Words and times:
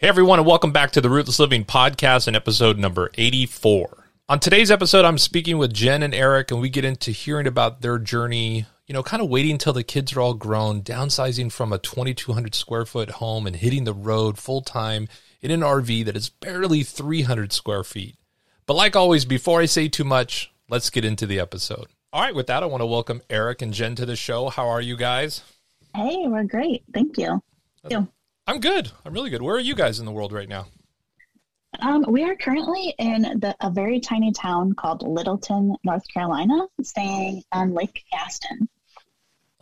Hey, 0.00 0.08
everyone, 0.08 0.38
and 0.38 0.48
welcome 0.48 0.72
back 0.72 0.92
to 0.92 1.02
the 1.02 1.10
Rootless 1.10 1.38
Living 1.38 1.62
Podcast 1.62 2.26
and 2.26 2.34
episode 2.34 2.78
number 2.78 3.10
84. 3.18 4.06
On 4.30 4.40
today's 4.40 4.70
episode, 4.70 5.04
I'm 5.04 5.18
speaking 5.18 5.58
with 5.58 5.74
Jen 5.74 6.02
and 6.02 6.14
Eric, 6.14 6.50
and 6.50 6.58
we 6.58 6.70
get 6.70 6.86
into 6.86 7.10
hearing 7.10 7.46
about 7.46 7.82
their 7.82 7.98
journey, 7.98 8.64
you 8.86 8.94
know, 8.94 9.02
kind 9.02 9.22
of 9.22 9.28
waiting 9.28 9.52
until 9.52 9.74
the 9.74 9.84
kids 9.84 10.14
are 10.14 10.22
all 10.22 10.32
grown, 10.32 10.80
downsizing 10.80 11.52
from 11.52 11.70
a 11.70 11.78
2,200 11.78 12.54
square 12.54 12.86
foot 12.86 13.10
home 13.10 13.46
and 13.46 13.56
hitting 13.56 13.84
the 13.84 13.92
road 13.92 14.38
full 14.38 14.62
time 14.62 15.06
in 15.42 15.50
an 15.50 15.60
RV 15.60 16.06
that 16.06 16.16
is 16.16 16.30
barely 16.30 16.82
300 16.82 17.52
square 17.52 17.84
feet. 17.84 18.16
But 18.64 18.76
like 18.76 18.96
always, 18.96 19.26
before 19.26 19.60
I 19.60 19.66
say 19.66 19.88
too 19.88 20.04
much, 20.04 20.50
let's 20.70 20.88
get 20.88 21.04
into 21.04 21.26
the 21.26 21.38
episode. 21.38 21.88
All 22.10 22.22
right, 22.22 22.34
with 22.34 22.46
that, 22.46 22.62
I 22.62 22.66
want 22.66 22.80
to 22.80 22.86
welcome 22.86 23.20
Eric 23.28 23.60
and 23.60 23.74
Jen 23.74 23.96
to 23.96 24.06
the 24.06 24.16
show. 24.16 24.48
How 24.48 24.66
are 24.66 24.80
you 24.80 24.96
guys? 24.96 25.42
Hey, 25.94 26.24
we're 26.26 26.44
great. 26.44 26.84
Thank 26.90 27.18
you. 27.18 27.42
Thank 27.82 27.92
you. 27.92 28.08
I'm 28.46 28.60
good. 28.60 28.90
I'm 29.04 29.12
really 29.12 29.30
good. 29.30 29.42
Where 29.42 29.56
are 29.56 29.60
you 29.60 29.74
guys 29.74 30.00
in 30.00 30.06
the 30.06 30.12
world 30.12 30.32
right 30.32 30.48
now? 30.48 30.66
Um, 31.80 32.04
we 32.08 32.24
are 32.24 32.34
currently 32.34 32.94
in 32.98 33.22
the, 33.22 33.54
a 33.60 33.70
very 33.70 34.00
tiny 34.00 34.32
town 34.32 34.74
called 34.74 35.02
Littleton, 35.02 35.76
North 35.84 36.02
Carolina, 36.12 36.66
staying 36.82 37.44
on 37.52 37.74
Lake 37.74 38.04
Gaston. 38.10 38.68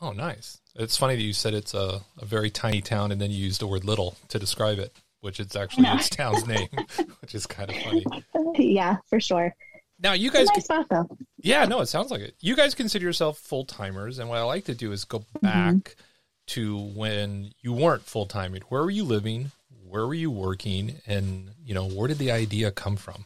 Oh, 0.01 0.13
nice. 0.13 0.61
It's 0.75 0.97
funny 0.97 1.17
that 1.17 1.23
you 1.23 1.33
said 1.33 1.55
it's 1.55 1.75
a, 1.75 2.01
a 2.19 2.25
very 2.25 2.51
tiny 2.51 2.81
town 2.81 3.13
and 3.13 3.21
then 3.21 3.31
you 3.31 3.37
used 3.37 3.61
the 3.61 3.67
word 3.67 3.85
little 3.85 4.17
to 4.29 4.39
describe 4.39 4.79
it, 4.79 4.97
which 5.21 5.39
it's 5.39 5.55
actually 5.55 5.83
no. 5.83 5.97
its 5.97 6.09
town's 6.09 6.47
name, 6.47 6.69
which 7.21 7.35
is 7.35 7.47
kind 7.47 7.71
of 7.71 7.77
funny. 7.77 8.05
Yeah, 8.57 8.97
for 9.07 9.21
sure. 9.21 9.55
Now 10.01 10.13
you 10.13 10.31
guys, 10.31 10.49
nice 10.49 10.65
spot, 10.65 10.87
though. 10.89 11.09
yeah, 11.39 11.65
no, 11.65 11.81
it 11.81 11.87
sounds 11.87 12.11
like 12.11 12.21
it. 12.23 12.35
You 12.41 12.57
guys 12.57 12.75
consider 12.75 13.05
yourself 13.05 13.39
full 13.39 13.65
timers, 13.65 14.19
and 14.19 14.29
what 14.29 14.39
I 14.39 14.43
like 14.43 14.65
to 14.65 14.75
do 14.75 14.91
is 14.91 15.05
go 15.05 15.21
mm-hmm. 15.21 15.47
back 15.47 15.75
mm-hmm 15.75 16.03
to 16.49 16.79
when 16.79 17.53
you 17.61 17.73
weren't 17.73 18.03
full 18.03 18.27
time. 18.27 18.55
Where 18.69 18.83
were 18.83 18.91
you 18.91 19.05
living? 19.05 19.53
Where 19.87 20.07
were 20.07 20.15
you 20.15 20.31
working? 20.31 21.01
And 21.07 21.51
you 21.65 21.75
know, 21.75 21.89
where 21.89 22.09
did 22.09 22.19
the 22.19 22.31
idea 22.31 22.71
come 22.71 22.97
from? 22.97 23.25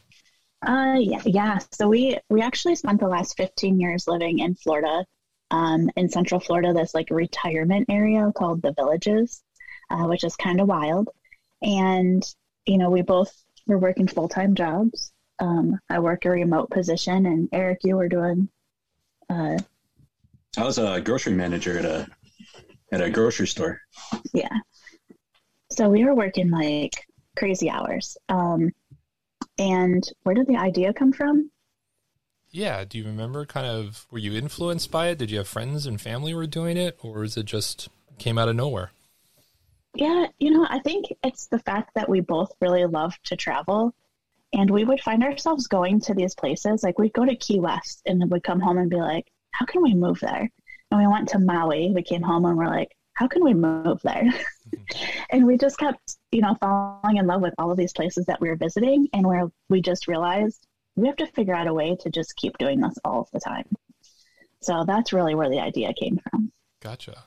Uh, 0.65 0.95
yeah, 0.99 1.21
yeah. 1.25 1.59
So 1.71 1.89
we 1.89 2.17
we 2.29 2.41
actually 2.41 2.75
spent 2.75 2.99
the 2.99 3.07
last 3.07 3.35
15 3.37 3.79
years 3.79 4.07
living 4.07 4.39
in 4.39 4.55
Florida, 4.55 5.05
um, 5.51 5.89
in 5.97 6.09
Central 6.09 6.39
Florida. 6.39 6.73
This 6.73 6.93
like 6.93 7.09
retirement 7.09 7.87
area 7.89 8.31
called 8.35 8.61
the 8.61 8.73
Villages, 8.73 9.43
uh, 9.89 10.05
which 10.05 10.23
is 10.23 10.35
kind 10.35 10.61
of 10.61 10.67
wild. 10.67 11.09
And 11.61 12.23
you 12.65 12.77
know, 12.77 12.89
we 12.89 13.01
both 13.01 13.33
were 13.67 13.77
working 13.77 14.07
full 14.07 14.29
time 14.29 14.55
jobs. 14.55 15.11
Um, 15.39 15.79
I 15.89 15.99
work 15.99 16.25
a 16.25 16.29
remote 16.29 16.69
position, 16.69 17.25
and 17.25 17.49
Eric, 17.51 17.79
you 17.83 17.97
were 17.97 18.09
doing. 18.09 18.47
Uh, 19.29 19.57
I 20.55 20.63
was 20.63 20.77
a 20.77 21.01
grocery 21.01 21.33
manager 21.33 21.77
at 21.79 21.85
a 21.85 22.07
at 22.93 23.01
a 23.01 23.09
grocery 23.09 23.47
store. 23.47 23.81
Yeah. 24.33 24.55
So 25.71 25.89
we 25.89 26.05
were 26.05 26.13
working 26.13 26.51
like 26.51 26.93
crazy 27.35 27.69
hours. 27.69 28.15
Um, 28.29 28.71
and 29.57 30.07
where 30.21 30.35
did 30.35 30.45
the 30.45 30.57
idea 30.57 30.93
come 30.93 31.11
from? 31.11 31.49
Yeah. 32.51 32.85
Do 32.85 32.99
you 32.99 33.05
remember 33.05 33.45
kind 33.45 33.65
of, 33.65 34.05
were 34.11 34.19
you 34.19 34.33
influenced 34.33 34.91
by 34.91 35.07
it? 35.07 35.17
Did 35.17 35.31
you 35.31 35.39
have 35.39 35.47
friends 35.47 35.87
and 35.87 35.99
family 35.99 36.35
were 36.35 36.45
doing 36.45 36.77
it? 36.77 36.99
Or 37.01 37.23
is 37.23 37.35
it 37.35 37.47
just 37.47 37.89
came 38.19 38.37
out 38.37 38.47
of 38.47 38.55
nowhere? 38.55 38.91
Yeah. 39.95 40.27
You 40.37 40.51
know, 40.51 40.67
I 40.69 40.79
think 40.79 41.07
it's 41.23 41.47
the 41.47 41.59
fact 41.59 41.91
that 41.95 42.07
we 42.07 42.19
both 42.19 42.51
really 42.61 42.85
love 42.85 43.15
to 43.23 43.35
travel. 43.35 43.95
And 44.53 44.69
we 44.69 44.83
would 44.83 45.01
find 45.01 45.23
ourselves 45.23 45.65
going 45.65 45.99
to 46.01 46.13
these 46.13 46.35
places. 46.35 46.83
Like 46.83 46.99
we'd 46.99 47.13
go 47.13 47.25
to 47.25 47.35
Key 47.35 47.59
West 47.59 48.03
and 48.05 48.21
then 48.21 48.29
we'd 48.29 48.43
come 48.43 48.59
home 48.59 48.77
and 48.77 48.89
be 48.91 48.97
like, 48.97 49.31
how 49.49 49.65
can 49.65 49.81
we 49.81 49.95
move 49.95 50.19
there? 50.19 50.51
And 50.93 51.01
we 51.01 51.07
went 51.11 51.29
to 51.29 51.39
Maui. 51.39 51.91
We 51.91 52.03
came 52.03 52.21
home 52.21 52.45
and 52.45 52.55
we're 52.55 52.67
like, 52.67 52.95
how 53.13 53.27
can 53.27 53.43
we 53.43 53.55
move 53.55 53.99
there? 54.03 54.31
and 55.31 55.47
we 55.47 55.57
just 55.57 55.79
kept, 55.79 56.17
you 56.31 56.41
know, 56.41 56.55
falling 56.61 57.17
in 57.17 57.25
love 57.25 57.41
with 57.41 57.55
all 57.57 57.71
of 57.71 57.77
these 57.77 57.93
places 57.93 58.27
that 58.27 58.39
we 58.39 58.47
were 58.47 58.55
visiting. 58.55 59.07
And 59.11 59.25
where 59.25 59.49
we 59.69 59.81
just 59.81 60.07
realized 60.07 60.67
we 60.95 61.07
have 61.07 61.15
to 61.15 61.25
figure 61.25 61.55
out 61.55 61.67
a 61.67 61.73
way 61.73 61.97
to 62.01 62.11
just 62.11 62.35
keep 62.35 62.59
doing 62.59 62.79
this 62.79 62.93
all 63.03 63.21
of 63.21 63.31
the 63.33 63.39
time. 63.39 63.65
So 64.61 64.83
that's 64.85 65.13
really 65.13 65.33
where 65.33 65.49
the 65.49 65.61
idea 65.61 65.93
came 65.93 66.19
from. 66.29 66.51
Gotcha. 66.79 67.23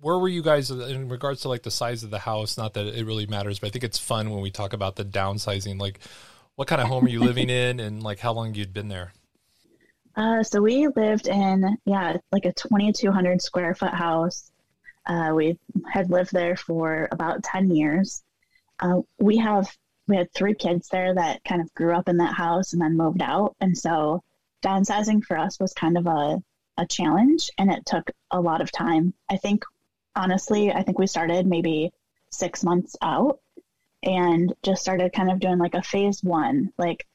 Where 0.00 0.18
were 0.18 0.28
you 0.28 0.42
guys 0.42 0.72
in 0.72 1.08
regards 1.08 1.42
to 1.42 1.48
like 1.48 1.62
the 1.62 1.70
size 1.70 2.02
of 2.02 2.10
the 2.10 2.18
house? 2.18 2.58
Not 2.58 2.74
that 2.74 2.86
it 2.86 3.06
really 3.06 3.26
matters, 3.26 3.60
but 3.60 3.68
I 3.68 3.70
think 3.70 3.84
it's 3.84 3.98
fun 3.98 4.30
when 4.30 4.40
we 4.40 4.50
talk 4.50 4.72
about 4.72 4.96
the 4.96 5.04
downsizing. 5.04 5.78
Like, 5.78 6.00
what 6.56 6.66
kind 6.66 6.80
of 6.80 6.88
home 6.88 7.04
are 7.04 7.08
you 7.08 7.20
living 7.20 7.48
in, 7.50 7.78
and 7.78 8.02
like 8.02 8.18
how 8.18 8.32
long 8.32 8.54
you'd 8.54 8.74
been 8.74 8.88
there? 8.88 9.12
Uh, 10.16 10.42
so 10.42 10.60
we 10.60 10.88
lived 10.88 11.28
in, 11.28 11.76
yeah, 11.84 12.16
like 12.32 12.44
a 12.44 12.52
2,200 12.52 13.40
square 13.40 13.74
foot 13.74 13.94
house. 13.94 14.50
Uh, 15.06 15.32
we 15.34 15.58
had 15.90 16.10
lived 16.10 16.32
there 16.32 16.56
for 16.56 17.08
about 17.12 17.42
10 17.42 17.70
years. 17.74 18.22
Uh, 18.80 19.00
we 19.18 19.36
have, 19.36 19.74
we 20.08 20.16
had 20.16 20.32
three 20.32 20.54
kids 20.54 20.88
there 20.88 21.14
that 21.14 21.44
kind 21.44 21.60
of 21.60 21.72
grew 21.74 21.94
up 21.94 22.08
in 22.08 22.16
that 22.16 22.34
house 22.34 22.72
and 22.72 22.82
then 22.82 22.96
moved 22.96 23.22
out. 23.22 23.54
And 23.60 23.76
so 23.76 24.22
downsizing 24.62 25.24
for 25.24 25.38
us 25.38 25.58
was 25.60 25.72
kind 25.72 25.96
of 25.96 26.06
a, 26.06 26.42
a 26.76 26.86
challenge 26.86 27.50
and 27.58 27.70
it 27.70 27.86
took 27.86 28.10
a 28.30 28.40
lot 28.40 28.60
of 28.60 28.72
time. 28.72 29.14
I 29.30 29.36
think, 29.36 29.64
honestly, 30.16 30.72
I 30.72 30.82
think 30.82 30.98
we 30.98 31.06
started 31.06 31.46
maybe 31.46 31.92
six 32.30 32.64
months 32.64 32.96
out 33.00 33.40
and 34.02 34.52
just 34.62 34.82
started 34.82 35.12
kind 35.12 35.30
of 35.30 35.40
doing 35.40 35.58
like 35.58 35.74
a 35.74 35.82
phase 35.82 36.22
one, 36.22 36.72
like, 36.78 37.06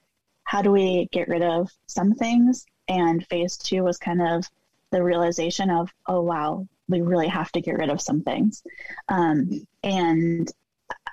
how 0.43 0.61
do 0.61 0.71
we 0.71 1.09
get 1.11 1.27
rid 1.27 1.41
of 1.41 1.71
some 1.87 2.13
things 2.13 2.65
and 2.87 3.25
phase 3.27 3.57
two 3.57 3.83
was 3.83 3.97
kind 3.97 4.21
of 4.21 4.49
the 4.91 5.03
realization 5.03 5.69
of, 5.69 5.91
oh, 6.07 6.21
wow, 6.21 6.67
we 6.87 7.01
really 7.01 7.27
have 7.27 7.51
to 7.53 7.61
get 7.61 7.77
rid 7.77 7.89
of 7.89 8.01
some 8.01 8.21
things. 8.21 8.63
Um, 9.09 9.67
and 9.83 10.51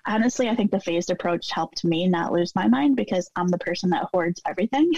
honestly, 0.06 0.48
I 0.48 0.54
think 0.54 0.70
the 0.70 0.80
phased 0.80 1.10
approach 1.10 1.50
helped 1.50 1.84
me 1.84 2.06
not 2.06 2.32
lose 2.32 2.54
my 2.54 2.68
mind 2.68 2.96
because 2.96 3.30
I'm 3.36 3.48
the 3.48 3.58
person 3.58 3.90
that 3.90 4.08
hoards 4.12 4.42
everything. 4.46 4.92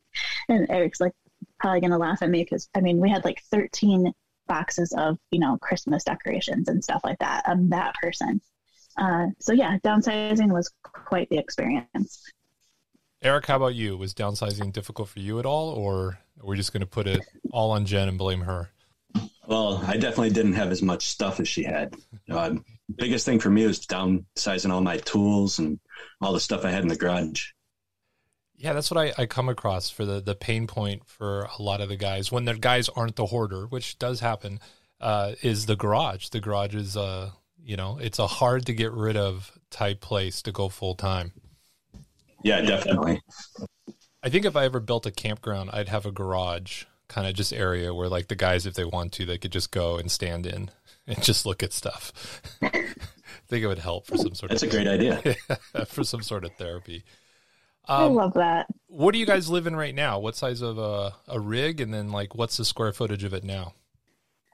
and 0.48 0.70
Eric's 0.70 1.00
like 1.00 1.12
probably 1.58 1.80
going 1.80 1.92
to 1.92 1.98
laugh 1.98 2.22
at 2.22 2.30
me 2.30 2.44
because 2.44 2.68
I 2.74 2.80
mean, 2.80 2.98
we 2.98 3.10
had 3.10 3.24
like 3.24 3.42
13 3.50 4.12
boxes 4.46 4.92
of, 4.96 5.18
you 5.30 5.40
know, 5.40 5.58
Christmas 5.60 6.04
decorations 6.04 6.68
and 6.68 6.82
stuff 6.82 7.02
like 7.04 7.18
that. 7.18 7.42
I'm 7.46 7.70
that 7.70 7.94
person. 7.94 8.40
Uh, 8.96 9.26
so 9.38 9.52
yeah, 9.52 9.78
downsizing 9.84 10.52
was 10.52 10.72
quite 10.82 11.28
the 11.30 11.38
experience. 11.38 12.32
Eric, 13.20 13.46
how 13.46 13.56
about 13.56 13.74
you? 13.74 13.96
Was 13.96 14.14
downsizing 14.14 14.72
difficult 14.72 15.08
for 15.08 15.18
you 15.18 15.38
at 15.38 15.46
all, 15.46 15.70
or 15.70 16.20
we're 16.40 16.50
we 16.50 16.56
just 16.56 16.72
going 16.72 16.80
to 16.80 16.86
put 16.86 17.06
it 17.06 17.20
all 17.52 17.72
on 17.72 17.84
Jen 17.84 18.08
and 18.08 18.16
blame 18.16 18.42
her? 18.42 18.70
Well, 19.46 19.82
I 19.86 19.94
definitely 19.94 20.30
didn't 20.30 20.52
have 20.54 20.70
as 20.70 20.82
much 20.82 21.08
stuff 21.08 21.40
as 21.40 21.48
she 21.48 21.64
had. 21.64 21.96
Uh, 22.30 22.56
biggest 22.96 23.24
thing 23.24 23.40
for 23.40 23.50
me 23.50 23.66
was 23.66 23.80
downsizing 23.80 24.70
all 24.70 24.82
my 24.82 24.98
tools 24.98 25.58
and 25.58 25.80
all 26.20 26.32
the 26.32 26.40
stuff 26.40 26.64
I 26.64 26.70
had 26.70 26.82
in 26.82 26.88
the 26.88 26.96
garage. 26.96 27.46
Yeah, 28.56 28.72
that's 28.72 28.90
what 28.90 28.98
I, 28.98 29.22
I 29.22 29.26
come 29.26 29.48
across 29.48 29.88
for 29.88 30.04
the, 30.04 30.20
the 30.20 30.34
pain 30.34 30.66
point 30.66 31.02
for 31.06 31.48
a 31.58 31.62
lot 31.62 31.80
of 31.80 31.88
the 31.88 31.96
guys 31.96 32.30
when 32.30 32.44
the 32.44 32.54
guys 32.54 32.88
aren't 32.88 33.16
the 33.16 33.26
hoarder, 33.26 33.66
which 33.66 33.98
does 33.98 34.20
happen, 34.20 34.60
uh, 35.00 35.32
is 35.42 35.66
the 35.66 35.76
garage. 35.76 36.28
The 36.28 36.40
garage 36.40 36.74
is, 36.74 36.96
uh, 36.96 37.30
you 37.60 37.76
know, 37.76 37.98
it's 37.98 38.18
a 38.18 38.26
hard 38.26 38.66
to 38.66 38.74
get 38.74 38.92
rid 38.92 39.16
of 39.16 39.58
type 39.70 40.00
place 40.00 40.42
to 40.42 40.52
go 40.52 40.68
full 40.68 40.94
time. 40.94 41.32
Yeah, 42.42 42.60
definitely. 42.60 43.20
I 44.22 44.28
think 44.28 44.44
if 44.44 44.56
I 44.56 44.64
ever 44.64 44.80
built 44.80 45.06
a 45.06 45.10
campground, 45.10 45.70
I'd 45.72 45.88
have 45.88 46.06
a 46.06 46.12
garage 46.12 46.84
kind 47.08 47.26
of 47.26 47.34
just 47.34 47.52
area 47.52 47.94
where 47.94 48.08
like 48.08 48.28
the 48.28 48.36
guys, 48.36 48.66
if 48.66 48.74
they 48.74 48.84
want 48.84 49.12
to, 49.14 49.24
they 49.24 49.38
could 49.38 49.52
just 49.52 49.70
go 49.70 49.96
and 49.96 50.10
stand 50.10 50.46
in 50.46 50.70
and 51.06 51.22
just 51.22 51.46
look 51.46 51.62
at 51.62 51.72
stuff. 51.72 52.12
I 52.62 52.68
think 53.48 53.64
it 53.64 53.66
would 53.66 53.78
help 53.78 54.06
for 54.06 54.16
some 54.16 54.34
sort 54.34 54.50
That's 54.50 54.62
of. 54.62 54.70
That's 54.70 54.80
a 54.80 54.84
great 54.84 54.88
idea. 54.88 55.36
for 55.86 56.04
some 56.04 56.22
sort 56.22 56.44
of 56.44 56.52
therapy. 56.56 57.04
Um, 57.88 58.02
I 58.02 58.06
love 58.06 58.34
that. 58.34 58.66
What 58.88 59.12
do 59.12 59.18
you 59.18 59.24
guys 59.26 59.48
live 59.48 59.66
in 59.66 59.74
right 59.74 59.94
now? 59.94 60.18
What 60.18 60.36
size 60.36 60.60
of 60.60 60.78
a, 60.78 61.14
a 61.26 61.40
rig? 61.40 61.80
And 61.80 61.92
then 61.92 62.10
like, 62.10 62.34
what's 62.34 62.58
the 62.58 62.64
square 62.64 62.92
footage 62.92 63.24
of 63.24 63.32
it 63.32 63.44
now? 63.44 63.72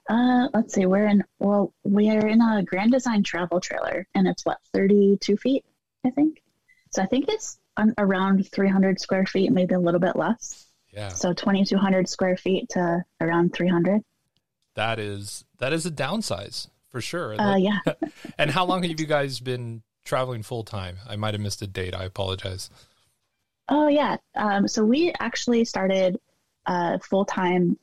Uh, 0.09 0.47
let's 0.53 0.73
see. 0.73 0.85
We're 0.85 1.07
in, 1.07 1.23
well, 1.39 1.73
we 1.83 2.09
are 2.11 2.27
in 2.27 2.39
a 2.41 2.63
Grand 2.63 2.91
Design 2.91 3.23
travel 3.23 3.59
trailer 3.59 4.07
and 4.15 4.27
it's 4.27 4.45
what, 4.45 4.59
32 4.73 5.35
feet, 5.35 5.65
I 6.05 6.11
think. 6.11 6.41
So 6.91 7.01
I 7.01 7.07
think 7.07 7.25
it's 7.27 7.59
around 7.97 8.49
300 8.51 8.99
square 8.99 9.25
feet, 9.25 9.51
maybe 9.51 9.75
a 9.75 9.79
little 9.79 9.99
bit 9.99 10.15
less. 10.15 10.65
Yeah. 10.91 11.09
So 11.09 11.33
2,200 11.33 12.07
square 12.07 12.37
feet 12.37 12.69
to 12.69 13.03
around 13.19 13.53
300. 13.53 14.01
That 14.75 14.99
is 14.99 15.45
that 15.59 15.73
is 15.73 15.85
a 15.85 15.91
downsize 15.91 16.67
for 16.89 17.01
sure. 17.01 17.39
Uh, 17.39 17.57
yeah. 17.57 17.79
and 18.37 18.51
how 18.51 18.65
long 18.65 18.83
have 18.83 18.99
you 18.99 19.05
guys 19.05 19.39
been 19.39 19.83
traveling 20.03 20.43
full 20.43 20.63
time? 20.63 20.97
I 21.07 21.15
might 21.15 21.33
have 21.33 21.41
missed 21.41 21.61
a 21.61 21.67
date. 21.67 21.93
I 21.93 22.05
apologize. 22.05 22.69
Oh 23.67 23.87
yeah. 23.87 24.17
Um, 24.35 24.67
so 24.67 24.83
we 24.83 25.13
actually 25.19 25.65
started 25.65 26.19
uh, 26.65 26.97
full 26.99 27.25
time 27.25 27.77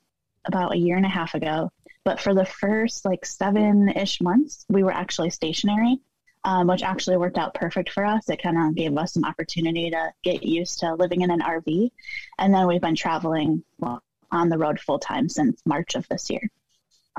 about 0.45 0.73
a 0.73 0.79
year 0.79 0.97
and 0.97 1.07
a 1.07 1.11
half 1.11 1.35
ago. 1.35 1.71
But 2.05 2.21
for 2.21 2.35
the 2.35 2.45
first 2.45 3.05
like 3.05 3.25
seven 3.25 3.89
ish 3.91 4.21
months, 4.21 4.65
we 4.69 4.83
were 4.83 4.93
actually 4.93 5.31
stationary 5.31 6.01
um, 6.45 6.67
which 6.67 6.83
actually 6.83 7.17
worked 7.17 7.39
out 7.39 7.55
perfect 7.55 7.91
for 7.91 8.05
us. 8.05 8.29
It 8.29 8.43
kind 8.43 8.59
of 8.59 8.75
gave 8.75 8.97
us 8.97 9.15
some 9.15 9.25
opportunity 9.25 9.91
to 9.91 10.13
get 10.23 10.43
used 10.43 10.81
to 10.81 10.95
living 10.95 11.23
in 11.23 11.31
an 11.31 11.41
RV. 11.41 11.91
And 12.39 12.53
then 12.53 12.67
we've 12.67 12.81
been 12.81 12.97
traveling 12.97 13.63
well, 13.79 14.03
on 14.31 14.49
the 14.49 14.59
road 14.59 14.81
full 14.81 14.99
time 14.99 15.29
since 15.29 15.61
March 15.65 15.95
of 15.95 16.09
this 16.09 16.31
year. 16.31 16.49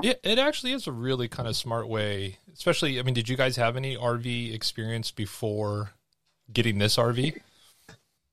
It, 0.02 0.20
it 0.24 0.38
actually 0.38 0.72
is 0.72 0.86
a 0.86 0.92
really 0.92 1.28
kind 1.28 1.48
of 1.48 1.56
smart 1.56 1.88
way, 1.88 2.38
especially. 2.52 2.98
I 2.98 3.02
mean, 3.02 3.14
did 3.14 3.28
you 3.28 3.36
guys 3.36 3.56
have 3.56 3.76
any 3.76 3.96
RV 3.96 4.52
experience 4.52 5.10
before 5.10 5.92
getting 6.52 6.78
this 6.78 6.96
RV? 6.96 7.40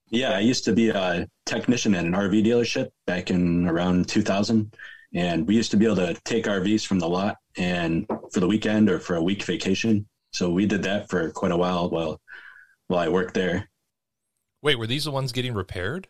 Yeah, 0.10 0.32
I 0.36 0.40
used 0.40 0.66
to 0.66 0.74
be 0.74 0.90
a 0.90 1.28
technician 1.46 1.96
at 1.96 2.04
an 2.04 2.14
RV 2.14 2.46
dealership 2.46 2.90
back 3.06 3.30
in 3.30 3.68
around 3.68 4.10
2000. 4.10 4.76
And 5.14 5.48
we 5.48 5.56
used 5.56 5.72
to 5.72 5.78
be 5.78 5.86
able 5.86 5.98
to 5.98 6.14
take 6.26 6.46
RVs 6.46 6.86
from 6.86 7.00
the 7.00 7.08
lot 7.08 7.38
and 7.58 8.08
for 8.32 8.40
the 8.40 8.48
weekend 8.48 8.90
or 8.90 9.00
for 9.00 9.16
a 9.16 9.24
week 9.24 9.44
vacation. 9.44 10.06
So 10.32 10.50
we 10.50 10.66
did 10.66 10.84
that 10.84 11.10
for 11.10 11.30
quite 11.32 11.52
a 11.52 11.58
while 11.58 11.90
while 11.90 12.22
while 12.88 13.00
I 13.00 13.10
worked 13.10 13.34
there. 13.34 13.70
Wait, 14.62 14.78
were 14.78 14.88
these 14.88 15.06
the 15.06 15.12
ones 15.12 15.32
getting 15.32 15.54
repaired? 15.54 16.08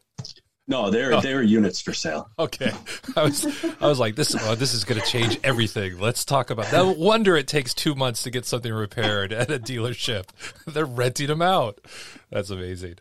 No, 0.67 0.89
they're 0.89 1.13
oh. 1.13 1.21
they 1.21 1.33
were 1.33 1.41
units 1.41 1.81
for 1.81 1.93
sale. 1.93 2.29
Okay, 2.37 2.71
I 3.15 3.23
was 3.23 3.45
I 3.81 3.87
was 3.87 3.99
like, 3.99 4.15
this 4.15 4.35
oh, 4.39 4.55
this 4.55 4.73
is 4.73 4.83
going 4.83 5.01
to 5.01 5.07
change 5.07 5.39
everything. 5.43 5.99
Let's 5.99 6.23
talk 6.23 6.49
about 6.49 6.67
that. 6.67 6.97
Wonder 6.97 7.35
it 7.35 7.47
takes 7.47 7.73
two 7.73 7.95
months 7.95 8.23
to 8.23 8.31
get 8.31 8.45
something 8.45 8.71
repaired 8.71 9.33
at 9.33 9.51
a 9.51 9.59
dealership. 9.59 10.27
They're 10.65 10.85
renting 10.85 11.27
them 11.27 11.41
out. 11.41 11.81
That's 12.29 12.49
amazing. 12.49 12.95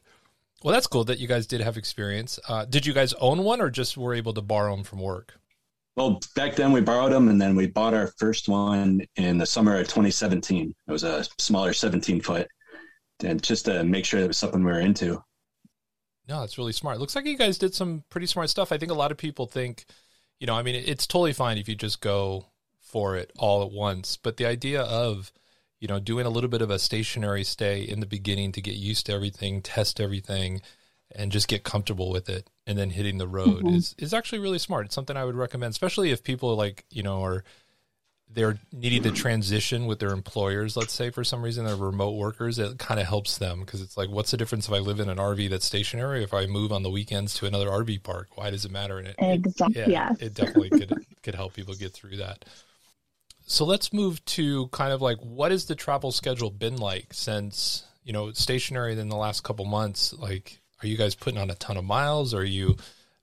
Well, 0.63 0.75
that's 0.75 0.87
cool 0.87 1.05
that 1.05 1.21
you 1.21 1.29
guys 1.29 1.47
did 1.47 1.61
have 1.61 1.77
experience. 1.77 2.39
Uh, 2.49 2.65
did 2.65 2.85
you 2.87 2.93
guys 2.93 3.15
own 3.15 3.45
one, 3.45 3.61
or 3.61 3.71
just 3.71 3.97
were 3.97 4.15
able 4.15 4.35
to 4.35 4.43
borrow 4.43 4.75
them 4.75 4.85
from 4.85 5.01
work? 5.01 5.40
Well, 6.01 6.19
back 6.35 6.57
then 6.57 6.73
we 6.73 6.81
borrowed 6.81 7.13
them, 7.13 7.29
and 7.29 7.39
then 7.39 7.55
we 7.55 7.67
bought 7.67 7.93
our 7.93 8.07
first 8.17 8.49
one 8.49 9.03
in 9.17 9.37
the 9.37 9.45
summer 9.45 9.77
of 9.77 9.87
2017. 9.87 10.75
It 10.89 10.91
was 10.91 11.05
a 11.05 11.27
smaller 11.37 11.75
17 11.75 12.23
foot, 12.23 12.49
and 13.23 13.43
just 13.43 13.67
to 13.67 13.85
make 13.85 14.07
sure 14.07 14.19
it 14.19 14.27
was 14.27 14.39
something 14.39 14.65
we 14.65 14.73
were 14.73 14.81
into. 14.81 15.23
No, 16.27 16.43
it's 16.43 16.57
really 16.57 16.73
smart. 16.73 17.01
Looks 17.01 17.15
like 17.15 17.27
you 17.27 17.37
guys 17.37 17.59
did 17.59 17.75
some 17.75 18.03
pretty 18.09 18.27
smart 18.27 18.49
stuff. 18.49 18.73
I 18.73 18.79
think 18.79 18.91
a 18.91 18.95
lot 18.95 19.13
of 19.13 19.19
people 19.19 19.45
think, 19.45 19.85
you 20.39 20.47
know, 20.47 20.55
I 20.55 20.63
mean, 20.63 20.75
it's 20.75 21.07
totally 21.07 21.35
fine 21.35 21.59
if 21.59 21.69
you 21.69 21.75
just 21.75 22.01
go 22.01 22.47
for 22.81 23.17
it 23.17 23.31
all 23.39 23.63
at 23.63 23.71
once, 23.71 24.17
but 24.17 24.39
the 24.39 24.47
idea 24.47 24.81
of, 24.81 25.35
you 25.81 25.87
know, 25.87 26.01
doing 26.01 26.25
a 26.25 26.31
little 26.31 26.49
bit 26.49 26.63
of 26.63 26.71
a 26.71 26.79
stationary 26.79 27.45
stay 27.45 27.83
in 27.83 28.01
the 28.01 28.07
beginning 28.07 28.53
to 28.53 28.63
get 28.63 28.77
used 28.77 29.05
to 29.05 29.13
everything, 29.13 29.61
test 29.61 30.01
everything, 30.01 30.63
and 31.13 31.33
just 31.33 31.49
get 31.49 31.65
comfortable 31.65 32.11
with 32.11 32.29
it 32.29 32.49
and 32.67 32.79
then 32.79 32.91
hitting 32.91 33.19
the 33.19 33.29
road 33.29 33.65
mm-hmm. 33.65 33.75
is 33.75 33.95
is 33.99 34.15
actually 34.15 34.39
really 34.39 34.59
smart. 34.59 34.87
It's 34.87 34.95
something 34.95 35.17
I 35.17 35.25
would 35.25 35.35
recommend, 35.35 35.73
especially 35.73 36.11
if 36.11 36.23
people 36.23 36.57
like 36.57 36.85
you 36.91 37.03
know 37.03 37.25
are 37.25 37.45
they're 38.33 38.59
needing 38.73 39.03
to 39.03 39.11
transition 39.11 39.87
with 39.87 39.99
their 39.99 40.11
employers. 40.11 40.77
Let's 40.77 40.93
say 40.93 41.11
for 41.11 41.25
some 41.25 41.43
reason 41.43 41.65
they're 41.65 41.75
remote 41.75 42.13
workers, 42.13 42.59
it 42.59 42.79
kind 42.79 43.01
of 43.01 43.07
helps 43.07 43.39
them 43.39 43.61
because 43.61 43.83
it's 43.83 43.97
like, 43.97 44.09
what's 44.09 44.31
the 44.31 44.37
difference 44.37 44.69
if 44.69 44.73
I 44.73 44.79
live 44.79 45.01
in 45.01 45.09
an 45.09 45.19
RV 45.19 45.51
that's 45.51 45.67
stationary? 45.67 46.23
If 46.23 46.33
I 46.33 46.47
move 46.47 46.71
on 46.71 46.83
the 46.83 46.91
weekends 46.91 47.35
to 47.35 47.47
another 47.47 47.67
RV 47.67 48.03
park, 48.05 48.29
why 48.37 48.51
does 48.51 48.65
it 48.65 48.71
matter? 48.71 48.99
And 48.99 49.09
it, 49.09 49.17
exactly, 49.19 49.83
it, 49.83 49.89
yeah, 49.89 50.15
it 50.21 50.35
definitely 50.35 50.71
could 50.71 51.07
could 51.23 51.35
help 51.35 51.55
people 51.55 51.75
get 51.75 51.93
through 51.93 52.19
that. 52.19 52.45
So 53.47 53.65
let's 53.65 53.93
move 53.93 54.25
to 54.27 54.69
kind 54.69 54.93
of 54.93 55.03
like 55.03 55.19
what 55.19 55.51
has 55.51 55.65
the 55.67 55.75
travel 55.75 56.13
schedule 56.13 56.51
been 56.51 56.77
like 56.77 57.13
since 57.13 57.85
you 58.05 58.13
know 58.13 58.31
stationary 58.31 58.97
in 58.97 59.09
the 59.09 59.17
last 59.17 59.43
couple 59.43 59.65
months? 59.65 60.13
Like 60.13 60.60
are 60.83 60.87
you 60.87 60.97
guys 60.97 61.15
putting 61.15 61.39
on 61.39 61.51
a 61.51 61.55
ton 61.55 61.77
of 61.77 61.85
miles? 61.85 62.35
Are 62.35 62.45
you 62.45 62.77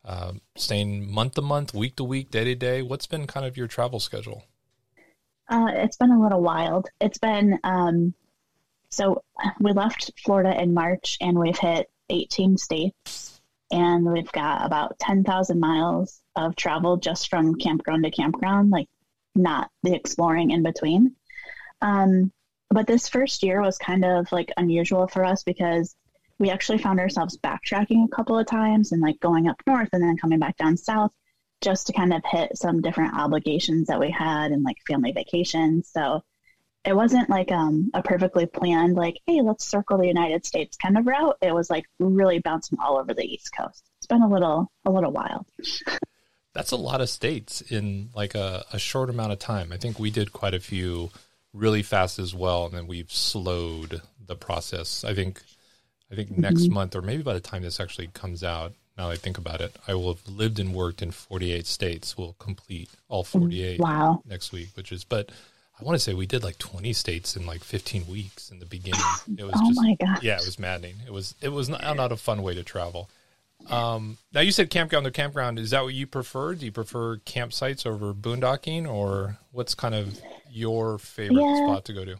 uh, 0.05 0.33
staying 0.55 1.11
month 1.11 1.35
to 1.35 1.41
month, 1.41 1.73
week 1.73 1.95
to 1.97 2.03
week, 2.03 2.31
day 2.31 2.43
to 2.43 2.55
day? 2.55 2.81
What's 2.81 3.07
been 3.07 3.27
kind 3.27 3.45
of 3.45 3.57
your 3.57 3.67
travel 3.67 3.99
schedule? 3.99 4.43
Uh, 5.49 5.67
it's 5.69 5.97
been 5.97 6.11
a 6.11 6.21
little 6.21 6.41
wild. 6.41 6.89
It's 6.99 7.17
been 7.17 7.59
um, 7.63 8.13
so 8.89 9.23
we 9.59 9.73
left 9.73 10.11
Florida 10.23 10.59
in 10.61 10.73
March 10.73 11.17
and 11.21 11.37
we've 11.37 11.57
hit 11.57 11.89
18 12.09 12.57
states 12.57 13.39
and 13.71 14.05
we've 14.05 14.31
got 14.31 14.65
about 14.65 14.97
10,000 14.99 15.59
miles 15.59 16.21
of 16.35 16.55
travel 16.55 16.97
just 16.97 17.29
from 17.29 17.55
campground 17.55 18.05
to 18.05 18.11
campground, 18.11 18.69
like 18.69 18.87
not 19.35 19.69
the 19.83 19.93
exploring 19.93 20.51
in 20.51 20.63
between. 20.63 21.15
Um, 21.81 22.31
but 22.69 22.87
this 22.87 23.07
first 23.07 23.43
year 23.43 23.61
was 23.61 23.77
kind 23.77 24.05
of 24.05 24.31
like 24.31 24.51
unusual 24.57 25.07
for 25.07 25.23
us 25.23 25.43
because 25.43 25.95
we 26.39 26.49
actually 26.49 26.77
found 26.77 26.99
ourselves 26.99 27.37
backtracking 27.37 28.05
a 28.05 28.15
couple 28.15 28.37
of 28.37 28.47
times 28.47 28.91
and 28.91 29.01
like 29.01 29.19
going 29.19 29.47
up 29.47 29.61
north 29.65 29.89
and 29.93 30.03
then 30.03 30.17
coming 30.17 30.39
back 30.39 30.57
down 30.57 30.77
south 30.77 31.11
just 31.61 31.87
to 31.87 31.93
kind 31.93 32.13
of 32.13 32.21
hit 32.23 32.55
some 32.57 32.81
different 32.81 33.15
obligations 33.15 33.87
that 33.87 33.99
we 33.99 34.11
had 34.11 34.51
and 34.51 34.63
like 34.63 34.77
family 34.87 35.11
vacations. 35.11 35.89
So 35.91 36.21
it 36.85 36.95
wasn't 36.95 37.29
like 37.29 37.51
um, 37.51 37.89
a 37.93 38.03
perfectly 38.03 38.45
planned, 38.45 38.95
like, 38.95 39.17
hey, 39.25 39.41
let's 39.41 39.65
circle 39.65 39.97
the 39.97 40.07
United 40.07 40.45
States 40.45 40.77
kind 40.77 40.97
of 40.97 41.07
route. 41.07 41.37
It 41.41 41.53
was 41.53 41.69
like 41.69 41.85
really 41.99 42.39
bouncing 42.39 42.79
all 42.79 42.97
over 42.97 43.13
the 43.13 43.25
East 43.25 43.51
Coast. 43.57 43.83
It's 43.97 44.07
been 44.07 44.21
a 44.21 44.29
little, 44.29 44.71
a 44.85 44.91
little 44.91 45.11
wild. 45.11 45.45
That's 46.53 46.71
a 46.71 46.77
lot 46.77 47.01
of 47.01 47.09
states 47.09 47.61
in 47.61 48.09
like 48.15 48.35
a, 48.35 48.65
a 48.71 48.79
short 48.79 49.09
amount 49.09 49.31
of 49.31 49.39
time. 49.39 49.71
I 49.71 49.77
think 49.77 49.99
we 49.99 50.09
did 50.09 50.31
quite 50.31 50.53
a 50.53 50.59
few 50.59 51.11
really 51.53 51.83
fast 51.83 52.19
as 52.19 52.33
well, 52.33 52.65
and 52.65 52.73
then 52.73 52.87
we've 52.87 53.11
slowed 53.11 54.01
the 54.25 54.35
process. 54.35 55.03
I 55.03 55.13
think 55.13 55.41
I 56.11 56.15
think 56.15 56.29
mm-hmm. 56.29 56.41
next 56.41 56.69
month, 56.69 56.95
or 56.95 57.01
maybe 57.01 57.23
by 57.23 57.33
the 57.33 57.39
time 57.39 57.63
this 57.63 57.79
actually 57.79 58.07
comes 58.13 58.43
out, 58.43 58.73
now 58.97 59.09
I 59.09 59.15
think 59.15 59.37
about 59.37 59.61
it, 59.61 59.75
I 59.87 59.93
will 59.93 60.13
have 60.13 60.27
lived 60.27 60.59
and 60.59 60.73
worked 60.73 61.01
in 61.01 61.11
48 61.11 61.67
states. 61.67 62.17
We'll 62.17 62.35
complete 62.39 62.89
all 63.09 63.23
48 63.23 63.79
wow. 63.79 64.23
next 64.25 64.51
week, 64.51 64.69
which 64.75 64.91
is, 64.91 65.03
but 65.03 65.31
I 65.79 65.83
want 65.83 65.95
to 65.95 65.99
say 65.99 66.13
we 66.13 66.25
did 66.25 66.43
like 66.43 66.57
20 66.57 66.91
states 66.93 67.35
in 67.35 67.45
like 67.45 67.63
15 67.63 68.07
weeks 68.07 68.49
in 68.49 68.59
the 68.59 68.65
beginning. 68.65 68.99
It 69.37 69.43
was 69.43 69.53
oh 69.57 69.67
just, 69.67 69.81
my 69.81 69.95
god, 70.03 70.23
yeah, 70.23 70.37
it 70.37 70.45
was 70.45 70.57
maddening. 70.57 70.95
It 71.05 71.13
was, 71.13 71.35
it 71.41 71.49
was 71.49 71.69
not, 71.69 71.95
not 71.95 72.11
a 72.11 72.17
fun 72.17 72.41
way 72.41 72.55
to 72.55 72.63
travel. 72.63 73.09
Um, 73.69 74.17
now 74.33 74.41
you 74.41 74.51
said 74.51 74.69
campground 74.69 75.05
or 75.05 75.11
campground. 75.11 75.59
Is 75.59 75.71
that 75.71 75.83
what 75.83 75.93
you 75.93 76.07
prefer? 76.07 76.55
Do 76.55 76.65
you 76.65 76.71
prefer 76.71 77.17
campsites 77.17 77.85
over 77.85 78.13
boondocking, 78.13 78.87
or 78.87 79.37
what's 79.51 79.75
kind 79.75 79.93
of 79.93 80.19
your 80.49 80.97
favorite 80.97 81.41
yeah. 81.41 81.65
spot 81.65 81.85
to 81.85 81.93
go 81.93 82.05
to? 82.05 82.17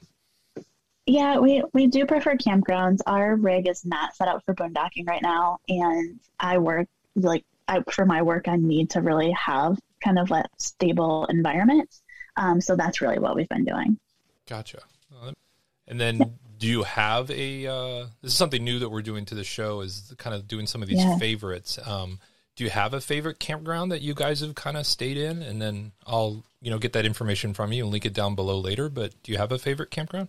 Yeah, 1.07 1.39
we, 1.39 1.63
we 1.74 1.88
do 1.88 2.06
prefer 2.06 2.36
campgrounds. 2.36 3.00
Our 3.07 3.38
rig 3.38 3.68
is 3.68 3.86
not 3.86 4.13
set 4.15 4.27
up 4.27 4.44
for 4.45 4.54
boondocking 4.54 5.07
right 5.07 5.21
now, 5.21 5.59
and 5.69 6.19
I 6.38 6.57
work 6.57 6.88
like 7.15 7.45
I, 7.65 7.81
for 7.92 8.06
my 8.06 8.21
work. 8.21 8.50
I 8.50 8.57
need 8.57 8.89
to 8.92 9.01
really 9.01 9.31
have 9.31 9.80
kind 10.04 10.19
of 10.19 10.30
a 10.31 10.44
stable 10.57 11.25
environment. 11.30 11.89
Um, 12.36 12.59
so 12.59 12.75
that's 12.75 13.00
really 13.00 13.19
what 13.19 13.36
we've 13.36 13.48
been 13.48 13.63
doing. 13.63 13.98
Gotcha. 14.48 14.81
And 15.88 16.00
then, 16.00 16.18
yeah. 16.18 16.25
do 16.59 16.68
you 16.68 16.83
have 16.83 17.31
a? 17.31 17.68
Uh, 17.68 18.06
this 18.21 18.33
is 18.33 18.38
something 18.38 18.63
new 18.63 18.80
that 18.80 18.89
we're 18.89 19.01
doing 19.01 19.24
to 19.25 19.36
the 19.36 19.45
show. 19.45 19.80
Is 19.80 20.13
kind 20.18 20.36
of 20.36 20.45
doing 20.45 20.68
some 20.68 20.83
of 20.83 20.89
these 20.89 21.00
yeah. 21.00 21.18
favorites. 21.18 21.80
Um, 21.86 22.19
do 22.57 22.65
you 22.65 22.69
have 22.69 22.94
a 22.94 23.00
favorite 23.00 23.39
campground 23.39 23.94
that 23.94 24.01
you 24.01 24.13
guys 24.13 24.42
have 24.42 24.56
kind 24.56 24.75
of 24.75 24.86
stayed 24.86 25.18
in? 25.18 25.42
And 25.42 25.62
then 25.62 25.94
I'll 26.06 26.44
you 26.62 26.69
know 26.69 26.80
get 26.80 26.92
that 26.94 27.06
information 27.06 27.54
from 27.54 27.71
you 27.71 27.83
and 27.83 27.92
link 27.94 28.06
it 28.06 28.13
down 28.13 28.36
below 28.36 28.59
later. 28.59 28.89
But 28.89 29.13
do 29.24 29.31
you 29.31 29.38
have 29.38 29.54
a 29.54 29.57
favorite 29.57 29.89
campground? 29.89 30.27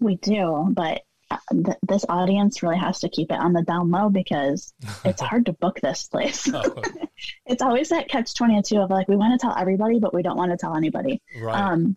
We 0.00 0.16
do, 0.16 0.68
but 0.70 1.02
uh, 1.30 1.38
th- 1.52 1.78
this 1.88 2.04
audience 2.08 2.62
really 2.62 2.78
has 2.78 3.00
to 3.00 3.08
keep 3.08 3.30
it 3.30 3.38
on 3.38 3.52
the 3.52 3.62
down 3.62 3.90
low 3.90 4.08
because 4.08 4.72
it's 5.04 5.20
hard 5.20 5.46
to 5.46 5.52
book 5.52 5.80
this 5.80 6.06
place. 6.06 6.48
oh. 6.54 6.82
it's 7.46 7.62
always 7.62 7.88
that 7.88 8.08
catch 8.08 8.34
22 8.34 8.78
of 8.78 8.90
like, 8.90 9.08
we 9.08 9.16
want 9.16 9.38
to 9.38 9.44
tell 9.44 9.56
everybody, 9.56 9.98
but 9.98 10.14
we 10.14 10.22
don't 10.22 10.36
want 10.36 10.50
to 10.50 10.56
tell 10.56 10.76
anybody. 10.76 11.22
Right. 11.40 11.56
Um, 11.56 11.96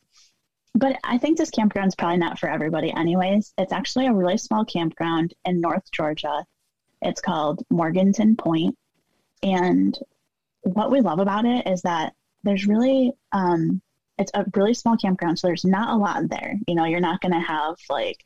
but 0.76 0.98
I 1.04 1.18
think 1.18 1.38
this 1.38 1.50
campground's 1.50 1.96
probably 1.96 2.18
not 2.18 2.38
for 2.38 2.50
everybody, 2.50 2.92
anyways. 2.92 3.54
It's 3.58 3.74
actually 3.74 4.08
a 4.08 4.14
really 4.14 4.38
small 4.38 4.64
campground 4.64 5.34
in 5.44 5.60
North 5.60 5.92
Georgia. 5.92 6.46
It's 7.02 7.22
called 7.22 7.64
Morganton 7.72 8.36
Point. 8.36 8.78
And 9.42 9.98
what 10.62 10.92
we 10.92 11.02
love 11.02 11.20
about 11.20 11.46
it 11.46 11.68
is 11.68 11.82
that 11.82 12.14
there's 12.44 12.68
really 12.68 13.12
um, 13.32 13.82
it's 14.18 14.32
a 14.34 14.46
really 14.56 14.74
small 14.74 14.98
campground, 14.98 15.40
so 15.40 15.48
there's 15.48 15.66
not 15.66 15.90
a 15.90 15.98
lot 15.98 16.30
there. 16.30 16.56
You 16.68 16.76
know, 16.76 16.86
you're 16.86 17.00
not 17.00 17.22
going 17.22 17.34
to 17.34 17.40
have 17.40 17.76
like 17.90 18.24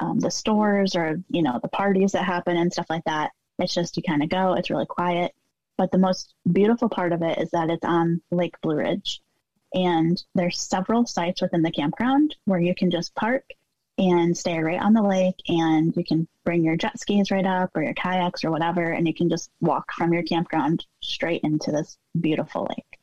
um, 0.00 0.18
the 0.20 0.30
stores 0.30 0.94
or 0.94 1.22
you 1.28 1.42
know 1.42 1.58
the 1.62 1.68
parties 1.68 2.12
that 2.12 2.24
happen 2.24 2.56
and 2.56 2.72
stuff 2.72 2.90
like 2.90 3.04
that. 3.04 3.30
It's 3.58 3.74
just 3.74 3.96
you 3.96 4.02
kind 4.02 4.22
of 4.22 4.28
go. 4.28 4.54
It's 4.54 4.70
really 4.70 4.86
quiet. 4.86 5.32
But 5.78 5.90
the 5.90 5.98
most 5.98 6.34
beautiful 6.50 6.88
part 6.88 7.12
of 7.12 7.22
it 7.22 7.38
is 7.38 7.50
that 7.50 7.70
it's 7.70 7.84
on 7.84 8.20
Lake 8.30 8.60
Blue 8.60 8.76
Ridge, 8.76 9.22
and 9.72 10.22
there's 10.34 10.60
several 10.60 11.06
sites 11.06 11.40
within 11.40 11.62
the 11.62 11.70
campground 11.70 12.36
where 12.44 12.60
you 12.60 12.74
can 12.74 12.90
just 12.90 13.14
park 13.14 13.44
and 13.98 14.36
stay 14.36 14.58
right 14.58 14.80
on 14.80 14.92
the 14.92 15.02
lake, 15.02 15.40
and 15.48 15.96
you 15.96 16.04
can 16.04 16.28
bring 16.44 16.64
your 16.64 16.76
jet 16.76 16.98
skis 16.98 17.30
right 17.30 17.46
up 17.46 17.70
or 17.74 17.82
your 17.82 17.94
kayaks 17.94 18.44
or 18.44 18.50
whatever, 18.50 18.90
and 18.90 19.06
you 19.06 19.14
can 19.14 19.28
just 19.28 19.50
walk 19.60 19.92
from 19.92 20.12
your 20.12 20.22
campground 20.22 20.84
straight 21.02 21.42
into 21.42 21.70
this 21.70 21.96
beautiful 22.20 22.66
lake. 22.68 22.98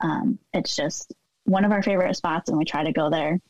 Um, 0.00 0.38
it's 0.52 0.74
just 0.74 1.12
one 1.50 1.64
of 1.64 1.72
our 1.72 1.82
favorite 1.82 2.16
spots, 2.16 2.48
and 2.48 2.56
we 2.56 2.64
try 2.64 2.84
to 2.84 2.92
go 2.92 3.10
there 3.10 3.40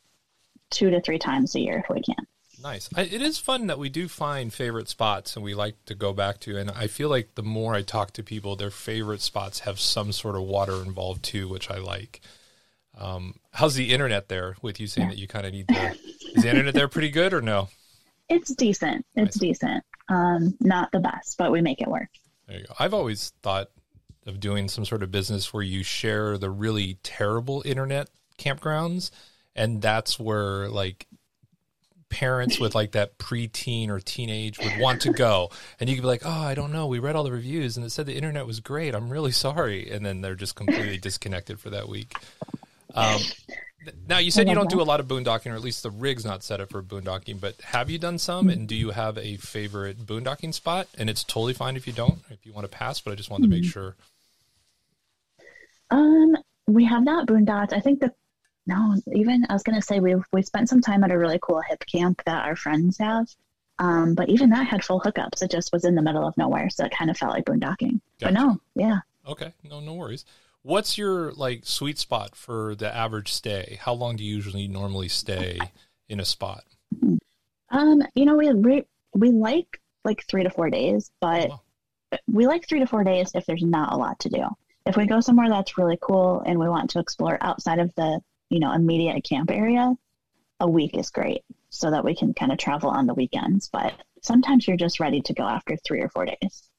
two 0.71 0.91
to 0.91 1.01
three 1.01 1.19
times 1.19 1.55
a 1.55 1.61
year 1.61 1.79
if 1.79 1.95
we 1.95 2.01
can. 2.01 2.27
Nice. 2.63 2.89
It 2.97 3.23
is 3.23 3.39
fun 3.39 3.67
that 3.69 3.79
we 3.79 3.89
do 3.89 4.09
find 4.09 4.53
favorite 4.53 4.89
spots 4.89 5.35
and 5.35 5.45
we 5.45 5.55
like 5.55 5.83
to 5.87 5.95
go 5.95 6.13
back 6.13 6.41
to. 6.41 6.59
And 6.59 6.71
I 6.71 6.89
feel 6.89 7.09
like 7.09 7.35
the 7.35 7.43
more 7.43 7.75
I 7.75 7.83
talk 7.83 8.13
to 8.13 8.23
people, 8.23 8.55
their 8.55 8.71
favorite 8.71 9.23
spots 9.23 9.61
have 9.61 9.81
some 9.81 10.13
sort 10.13 10.37
of 10.37 10.43
water 10.43 10.83
involved 10.83 11.23
too, 11.23 11.49
which 11.49 11.71
I 11.71 11.79
like. 11.79 12.21
Um, 12.99 13.37
how's 13.53 13.77
the 13.77 13.93
internet 13.93 14.29
there 14.29 14.57
with 14.61 14.79
you 14.79 14.87
saying 14.87 15.09
yeah. 15.09 15.15
that 15.15 15.21
you 15.21 15.27
kind 15.27 15.47
of 15.47 15.53
need 15.53 15.69
to? 15.69 15.97
Is 16.35 16.43
the 16.43 16.51
internet 16.51 16.75
there 16.75 16.89
pretty 16.89 17.11
good 17.11 17.33
or 17.33 17.41
no? 17.41 17.69
It's 18.29 18.55
decent. 18.55 19.07
It's 19.17 19.41
nice. 19.41 19.59
decent. 19.59 19.85
Um, 20.11 20.55
not 20.61 20.93
the 20.93 21.01
best, 21.01 21.39
but 21.39 21.51
we 21.51 21.63
make 21.63 21.81
it 21.81 21.89
work. 21.89 22.11
There 22.47 22.59
you 22.59 22.67
go. 22.67 22.75
I've 22.79 22.95
always 22.95 23.33
thought 23.43 23.71
of 24.27 24.41
doing 24.41 24.69
some 24.69 24.85
sort 24.85 25.03
of 25.03 25.11
business 25.11 25.53
where 25.53 25.63
you 25.63 25.83
share 25.83 26.37
the 26.39 26.51
really 26.51 26.99
terrible 27.03 27.63
internet 27.65 28.09
campgrounds, 28.39 29.11
and 29.57 29.81
that's 29.83 30.19
where 30.19 30.69
like 30.69 31.07
parents 32.09 32.59
with 32.59 32.75
like 32.75 32.93
that 32.93 33.19
preteen 33.19 33.89
or 33.89 34.01
teenage 34.01 34.59
would 34.59 34.79
want 34.79 35.01
to 35.03 35.13
go, 35.13 35.49
and 35.79 35.89
you 35.89 35.97
could 35.97 36.03
be 36.03 36.09
like, 36.09 36.23
"Oh, 36.25 36.31
I 36.31 36.55
don't 36.55 36.73
know. 36.73 36.87
We 36.87 36.99
read 36.99 37.15
all 37.17 37.25
the 37.25 37.33
reviews, 37.33 37.77
and 37.77 37.87
it 37.87 37.91
said 37.91 38.07
the 38.07 38.17
internet 38.17 38.47
was 38.47 38.61
great. 38.61 38.95
I'm 38.95 39.11
really 39.11 39.31
sorry," 39.33 39.91
and 39.91 40.05
then 40.05 40.21
they're 40.21 40.35
just 40.35 40.55
completely 40.57 40.99
disconnected 40.99 41.61
for 41.61 41.71
that 41.71 41.89
week. 41.89 42.15
Um, 42.95 43.21
now 44.09 44.19
you 44.19 44.31
said 44.31 44.49
you 44.49 44.55
don't 44.55 44.69
do 44.69 44.81
a 44.81 44.85
lot 44.85 45.01
of 45.01 45.07
boondocking, 45.07 45.53
or 45.53 45.55
at 45.55 45.63
least 45.63 45.83
the 45.83 45.91
rig's 45.91 46.25
not 46.25 46.43
set 46.43 46.61
up 46.61 46.71
for 46.71 46.83
boondocking. 46.83 47.41
But 47.41 47.61
have 47.63 47.89
you 47.89 47.99
done 47.99 48.19
some? 48.19 48.49
And 48.51 48.69
do 48.69 48.75
you 48.75 48.91
have 48.91 49.17
a 49.17 49.37
favorite 49.37 50.05
boondocking 50.05 50.53
spot? 50.53 50.89
And 50.99 51.09
it's 51.09 51.25
totally 51.25 51.55
fine 51.55 51.77
if 51.77 51.87
you 51.87 51.93
don't, 51.93 52.19
if 52.31 52.45
you 52.45 52.53
want 52.53 52.65
to 52.71 52.77
pass. 52.77 53.01
But 53.01 53.13
I 53.13 53.15
just 53.15 53.31
wanted 53.31 53.45
to 53.45 53.49
make 53.49 53.63
Mm-hmm. 53.63 53.71
sure. 53.71 53.97
Um, 55.91 56.37
we 56.67 56.85
have 56.85 57.03
not 57.03 57.27
boondocked. 57.27 57.73
I 57.73 57.81
think 57.81 58.01
the 58.01 58.13
no, 58.67 58.95
even 59.15 59.45
I 59.49 59.53
was 59.55 59.63
gonna 59.63 59.83
say 59.83 60.01
we 60.01 60.15
we 60.33 60.43
spent 60.43 60.69
some 60.69 60.81
time 60.81 61.03
at 61.05 61.11
a 61.11 61.19
really 61.19 61.39
cool 61.43 61.61
hip 61.69 61.85
camp 61.87 62.23
that 62.27 62.45
our 62.45 62.57
friends 62.57 62.99
have. 62.99 63.27
Um, 63.79 64.15
but 64.15 64.29
even 64.29 64.51
that 64.51 64.67
had 64.67 64.85
full 64.85 65.01
hookups. 65.01 65.43
It 65.43 65.51
just 65.51 65.73
was 65.73 65.85
in 65.87 65.95
the 65.95 66.03
middle 66.03 66.27
of 66.27 66.37
nowhere, 66.37 66.69
so 66.69 66.85
it 66.85 66.93
kind 66.93 67.11
of 67.11 67.17
felt 67.17 67.33
like 67.33 67.47
boondocking. 67.47 68.01
Gotcha. 68.21 68.25
But 68.27 68.33
no, 68.35 68.61
yeah. 68.75 68.99
Okay, 69.27 69.53
no, 69.65 69.81
no 69.81 69.95
worries. 69.95 70.25
What's 70.63 70.99
your 70.99 71.33
like 71.33 71.63
sweet 71.65 71.99
spot 71.99 72.37
for 72.37 72.75
the 72.75 72.95
average 72.95 73.33
stay? 73.33 73.79
How 73.81 73.95
long 73.95 74.17
do 74.17 74.25
you 74.25 74.35
usually 74.35 74.69
normally 74.69 75.09
stay 75.09 75.59
in 76.11 76.21
a 76.21 76.25
spot? 76.27 76.65
Um, 77.71 78.03
you 78.15 78.27
know, 78.27 78.35
we 78.37 78.53
we 78.53 78.85
we 79.15 79.31
like 79.31 79.81
like 80.05 80.25
three 80.29 80.43
to 80.43 80.51
four 80.51 80.69
days, 80.69 81.11
but 81.21 81.49
Wow. 81.49 81.61
we 82.31 82.47
like 82.47 82.69
three 82.69 82.81
to 82.81 82.87
four 82.87 83.05
days 83.05 83.31
if 83.35 83.47
there's 83.47 83.63
not 83.63 83.93
a 83.95 83.97
lot 83.97 84.19
to 84.21 84.29
do. 84.29 84.45
If 84.87 84.97
we 84.97 85.07
go 85.07 85.21
somewhere 85.21 85.49
that's 85.49 85.79
really 85.79 85.99
cool 86.01 86.43
and 86.45 86.59
we 86.59 86.69
want 86.69 86.91
to 86.91 87.01
explore 87.01 87.39
outside 87.41 87.79
of 87.79 87.95
the 87.97 88.21
you 88.49 88.61
know 88.61 88.73
immediate 88.73 89.23
camp 89.25 89.51
area, 89.51 89.95
a 90.59 90.69
week 90.69 90.97
is 90.97 91.11
great 91.11 91.43
so 91.71 91.91
that 91.91 92.05
we 92.05 92.15
can 92.15 92.35
kind 92.35 92.53
of 92.53 92.59
travel 92.59 92.91
on 92.91 93.07
the 93.07 93.15
weekends. 93.15 93.69
But 93.73 93.95
sometimes 94.23 94.67
you're 94.67 94.77
just 94.77 95.01
ready 95.01 95.21
to 95.23 95.35
go 95.35 95.45
after 95.45 95.77
three 95.77 96.01
or 96.01 96.09
four 96.09 96.27
days. 96.27 96.71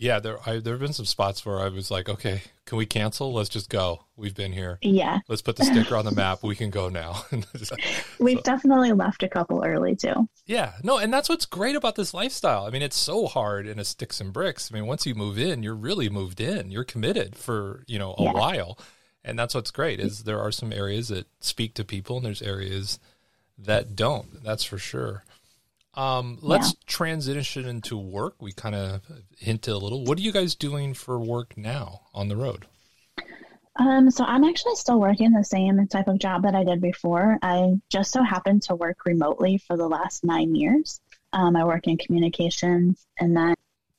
Yeah, 0.00 0.18
there 0.18 0.38
I, 0.46 0.60
there 0.60 0.72
have 0.72 0.80
been 0.80 0.94
some 0.94 1.04
spots 1.04 1.44
where 1.44 1.60
I 1.60 1.68
was 1.68 1.90
like, 1.90 2.08
okay, 2.08 2.40
can 2.64 2.78
we 2.78 2.86
cancel? 2.86 3.34
Let's 3.34 3.50
just 3.50 3.68
go. 3.68 4.06
We've 4.16 4.34
been 4.34 4.52
here. 4.52 4.78
Yeah, 4.80 5.18
Let's 5.28 5.42
put 5.42 5.56
the 5.56 5.64
sticker 5.66 5.94
on 5.94 6.06
the 6.06 6.10
map. 6.16 6.42
We 6.42 6.56
can 6.56 6.70
go 6.70 6.88
now. 6.88 7.22
we've 8.18 8.38
So- 8.38 8.42
definitely 8.42 8.92
left 8.92 9.22
a 9.22 9.28
couple 9.28 9.62
early 9.62 9.94
too. 9.96 10.26
Yeah, 10.46 10.72
no, 10.82 10.96
and 10.96 11.12
that's 11.12 11.28
what's 11.28 11.44
great 11.44 11.76
about 11.76 11.96
this 11.96 12.14
lifestyle. 12.14 12.64
I 12.64 12.70
mean, 12.70 12.80
it's 12.80 12.96
so 12.96 13.26
hard 13.26 13.66
in 13.66 13.78
a 13.78 13.84
sticks 13.84 14.22
and 14.22 14.32
bricks. 14.32 14.70
I 14.72 14.74
mean, 14.74 14.86
once 14.86 15.04
you 15.04 15.14
move 15.14 15.38
in, 15.38 15.62
you're 15.62 15.74
really 15.74 16.08
moved 16.08 16.40
in. 16.40 16.70
You're 16.70 16.84
committed 16.84 17.36
for 17.36 17.84
you 17.86 17.98
know 17.98 18.14
a 18.16 18.22
Yeah. 18.24 18.32
while, 18.32 18.78
and 19.22 19.38
that's 19.38 19.54
what's 19.54 19.70
great. 19.70 20.00
Is 20.00 20.24
there 20.24 20.40
are 20.40 20.50
some 20.50 20.72
areas 20.72 21.08
that 21.08 21.26
speak 21.40 21.74
to 21.74 21.84
people, 21.84 22.16
and 22.16 22.24
there's 22.24 22.40
areas 22.40 22.98
that 23.58 23.94
don't. 23.94 24.42
That's 24.42 24.64
for 24.64 24.78
sure. 24.78 25.24
Um, 25.94 26.38
let's 26.40 26.74
transition 26.86 27.66
into 27.66 27.98
work. 27.98 28.40
We 28.40 28.52
kind 28.52 28.74
of 28.74 29.02
hinted 29.36 29.74
a 29.74 29.78
little. 29.78 30.04
What 30.04 30.18
are 30.18 30.22
you 30.22 30.32
guys 30.32 30.54
doing 30.54 30.94
for 30.94 31.18
work 31.18 31.56
now 31.56 32.02
on 32.14 32.28
the 32.28 32.36
road? 32.36 32.66
Um, 33.76 34.10
so 34.10 34.24
I'm 34.24 34.44
actually 34.44 34.76
still 34.76 35.00
working 35.00 35.32
the 35.32 35.44
same 35.44 35.86
type 35.88 36.06
of 36.06 36.18
job 36.18 36.42
that 36.42 36.54
I 36.54 36.64
did 36.64 36.80
before. 36.80 37.38
I 37.42 37.74
just 37.88 38.12
so 38.12 38.22
happened 38.22 38.62
to 38.64 38.74
work 38.74 39.04
remotely 39.06 39.58
for 39.58 39.76
the 39.76 39.88
last 39.88 40.22
nine 40.22 40.54
years. 40.54 41.00
Um, 41.32 41.56
I 41.56 41.64
work 41.64 41.86
in 41.86 41.96
communications, 41.96 43.06
and 43.18 43.36
then 43.36 43.54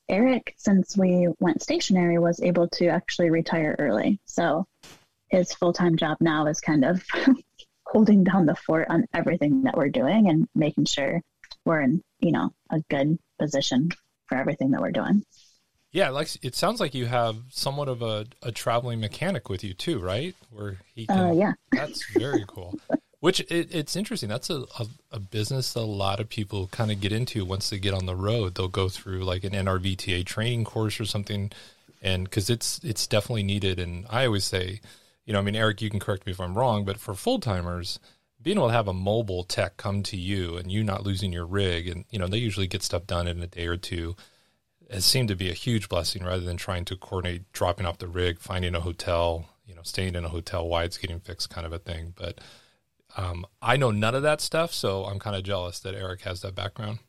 Eric, 0.07 0.53
since 0.57 0.97
we 0.97 1.29
went 1.39 1.61
stationary, 1.61 2.19
was 2.19 2.41
able 2.41 2.67
to 2.69 2.87
actually 2.87 3.29
retire 3.29 3.75
early. 3.79 4.19
So 4.25 4.67
his 5.29 5.53
full 5.53 5.73
time 5.73 5.97
job 5.97 6.17
now 6.19 6.47
is 6.47 6.61
kind 6.61 6.85
of 6.85 7.03
holding 7.85 8.23
down 8.23 8.45
the 8.45 8.55
fort 8.55 8.87
on 8.89 9.05
everything 9.13 9.63
that 9.63 9.77
we're 9.77 9.89
doing 9.89 10.29
and 10.29 10.47
making 10.53 10.85
sure 10.85 11.21
we're 11.65 11.81
in, 11.81 12.01
you 12.19 12.31
know, 12.31 12.51
a 12.69 12.79
good 12.89 13.17
position 13.39 13.89
for 14.27 14.37
everything 14.37 14.71
that 14.71 14.81
we're 14.81 14.91
doing. 14.91 15.23
Yeah, 15.91 16.09
like 16.09 16.29
it 16.41 16.55
sounds 16.55 16.79
like 16.79 16.93
you 16.93 17.05
have 17.05 17.35
somewhat 17.49 17.89
of 17.89 18.01
a, 18.01 18.25
a 18.41 18.51
traveling 18.51 19.01
mechanic 19.01 19.49
with 19.49 19.63
you 19.63 19.73
too, 19.73 19.99
right? 19.99 20.33
Where 20.49 20.77
he 20.95 21.05
can. 21.05 21.19
Uh, 21.19 21.33
yeah. 21.33 21.53
That's 21.71 22.05
very 22.13 22.45
cool. 22.47 22.79
Which 23.19 23.41
it, 23.41 23.75
it's 23.75 23.95
interesting. 23.95 24.29
That's 24.29 24.49
a, 24.49 24.61
a, 24.79 24.87
a 25.11 25.19
business 25.19 25.73
that 25.73 25.81
a 25.81 25.81
lot 25.81 26.21
of 26.21 26.29
people 26.29 26.67
kind 26.67 26.91
of 26.91 27.01
get 27.01 27.11
into 27.11 27.43
once 27.43 27.69
they 27.69 27.77
get 27.77 27.93
on 27.93 28.05
the 28.05 28.15
road. 28.15 28.55
They'll 28.55 28.69
go 28.69 28.87
through 28.87 29.25
like 29.25 29.43
an 29.43 29.51
NRVTA 29.51 30.25
training 30.25 30.63
course 30.63 30.99
or 30.99 31.05
something, 31.05 31.51
and 32.01 32.23
because 32.23 32.49
it's 32.49 32.79
it's 32.83 33.05
definitely 33.05 33.43
needed. 33.43 33.77
And 33.77 34.05
I 34.09 34.25
always 34.25 34.45
say, 34.45 34.79
you 35.25 35.33
know, 35.33 35.39
I 35.39 35.41
mean, 35.41 35.57
Eric, 35.57 35.81
you 35.81 35.89
can 35.89 35.99
correct 35.99 36.25
me 36.25 36.31
if 36.31 36.39
I'm 36.39 36.57
wrong, 36.57 36.85
but 36.85 36.97
for 36.97 37.13
full 37.13 37.39
timers, 37.39 37.99
being 38.41 38.57
able 38.57 38.67
to 38.67 38.73
have 38.73 38.87
a 38.87 38.93
mobile 38.93 39.43
tech 39.43 39.77
come 39.77 40.03
to 40.03 40.17
you 40.17 40.57
and 40.57 40.71
you 40.71 40.83
not 40.83 41.03
losing 41.03 41.31
your 41.31 41.45
rig, 41.45 41.87
and 41.87 42.05
you 42.09 42.19
know, 42.19 42.27
they 42.27 42.37
usually 42.37 42.67
get 42.67 42.83
stuff 42.83 43.05
done 43.05 43.27
in 43.27 43.41
a 43.41 43.47
day 43.47 43.67
or 43.67 43.77
two 43.77 44.15
has 44.91 45.05
seemed 45.05 45.29
to 45.29 45.35
be 45.35 45.49
a 45.49 45.53
huge 45.53 45.87
blessing 45.87 46.23
rather 46.23 46.43
than 46.43 46.57
trying 46.57 46.85
to 46.85 46.97
coordinate 46.97 47.51
dropping 47.53 47.85
off 47.85 47.99
the 47.99 48.07
rig, 48.07 48.39
finding 48.39 48.75
a 48.75 48.81
hotel, 48.81 49.47
you 49.65 49.73
know, 49.73 49.81
staying 49.83 50.15
in 50.15 50.25
a 50.25 50.29
hotel 50.29 50.67
while 50.67 50.83
it's 50.83 50.97
getting 50.97 51.19
fixed 51.19 51.49
kind 51.49 51.65
of 51.65 51.71
a 51.71 51.79
thing. 51.79 52.13
But 52.15 52.39
um, 53.15 53.45
I 53.61 53.77
know 53.77 53.91
none 53.91 54.15
of 54.15 54.23
that 54.23 54.41
stuff, 54.41 54.73
so 54.73 55.05
I'm 55.05 55.19
kind 55.19 55.35
of 55.35 55.43
jealous 55.43 55.79
that 55.79 55.95
Eric 55.95 56.21
has 56.21 56.41
that 56.41 56.55
background. 56.55 56.99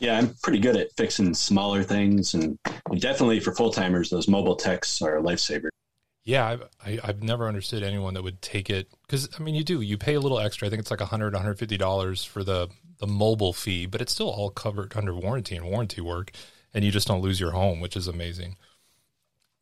Yeah, 0.00 0.18
I'm 0.18 0.34
pretty 0.42 0.58
good 0.58 0.76
at 0.76 0.88
fixing 0.96 1.32
smaller 1.34 1.84
things, 1.84 2.34
and 2.34 2.58
definitely 2.98 3.38
for 3.38 3.54
full 3.54 3.70
timers, 3.70 4.10
those 4.10 4.26
mobile 4.26 4.56
techs 4.56 5.00
are 5.00 5.18
a 5.18 5.22
lifesaver. 5.22 5.68
Yeah, 6.24 6.46
I've, 6.46 6.62
I, 6.84 6.98
I've 7.02 7.22
never 7.22 7.48
understood 7.48 7.82
anyone 7.82 8.14
that 8.14 8.22
would 8.22 8.40
take 8.42 8.70
it 8.70 8.88
because 9.02 9.28
I 9.38 9.42
mean, 9.42 9.54
you 9.56 9.64
do 9.64 9.80
you 9.80 9.98
pay 9.98 10.14
a 10.14 10.20
little 10.20 10.38
extra. 10.38 10.66
I 10.66 10.70
think 10.70 10.80
it's 10.80 10.90
like 10.90 11.00
100 11.00 11.32
150 11.34 11.76
dollars 11.76 12.24
for 12.24 12.44
the 12.44 12.68
the 12.98 13.06
mobile 13.08 13.52
fee, 13.52 13.86
but 13.86 14.00
it's 14.00 14.12
still 14.12 14.30
all 14.30 14.50
covered 14.50 14.96
under 14.96 15.14
warranty 15.14 15.56
and 15.56 15.66
warranty 15.66 16.00
work, 16.00 16.30
and 16.72 16.84
you 16.84 16.92
just 16.92 17.08
don't 17.08 17.22
lose 17.22 17.40
your 17.40 17.50
home, 17.52 17.80
which 17.80 17.96
is 17.96 18.06
amazing. 18.06 18.56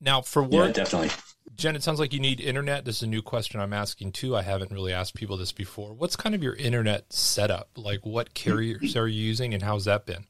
Now, 0.00 0.20
for 0.22 0.42
Yeah, 0.50 0.66
work, 0.66 0.74
definitely. 0.74 1.10
Jen, 1.56 1.76
it 1.76 1.82
sounds 1.82 2.00
like 2.00 2.12
you 2.12 2.20
need 2.20 2.40
internet. 2.40 2.84
This 2.84 2.96
is 2.98 3.02
a 3.04 3.06
new 3.06 3.22
question 3.22 3.60
I'm 3.60 3.72
asking 3.72 4.12
too. 4.12 4.36
I 4.36 4.42
haven't 4.42 4.72
really 4.72 4.92
asked 4.92 5.14
people 5.14 5.36
this 5.36 5.52
before. 5.52 5.94
What's 5.94 6.16
kind 6.16 6.34
of 6.34 6.42
your 6.42 6.54
internet 6.54 7.12
setup? 7.12 7.70
Like, 7.76 8.04
what 8.06 8.34
carriers 8.34 8.96
are 8.96 9.08
you 9.08 9.22
using, 9.22 9.54
and 9.54 9.62
how's 9.62 9.84
that 9.86 10.06
been? 10.06 10.26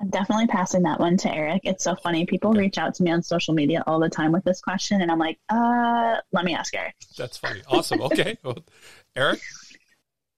I'm 0.00 0.10
definitely 0.10 0.48
passing 0.48 0.82
that 0.82 0.98
one 0.98 1.16
to 1.18 1.32
Eric. 1.32 1.62
It's 1.64 1.84
so 1.84 1.94
funny. 1.96 2.26
People 2.26 2.50
Okay. 2.50 2.60
reach 2.60 2.78
out 2.78 2.94
to 2.96 3.02
me 3.02 3.10
on 3.12 3.22
social 3.22 3.54
media 3.54 3.82
all 3.86 4.00
the 4.00 4.08
time 4.10 4.32
with 4.32 4.44
this 4.44 4.60
question, 4.60 5.00
and 5.02 5.10
I'm 5.10 5.18
like, 5.18 5.38
uh, 5.48 6.16
let 6.32 6.44
me 6.44 6.54
ask 6.54 6.74
Eric. 6.74 6.94
That's 7.16 7.36
funny. 7.36 7.62
Awesome. 7.68 8.02
Okay, 8.02 8.36
well, 8.44 8.58
Eric. 9.16 9.40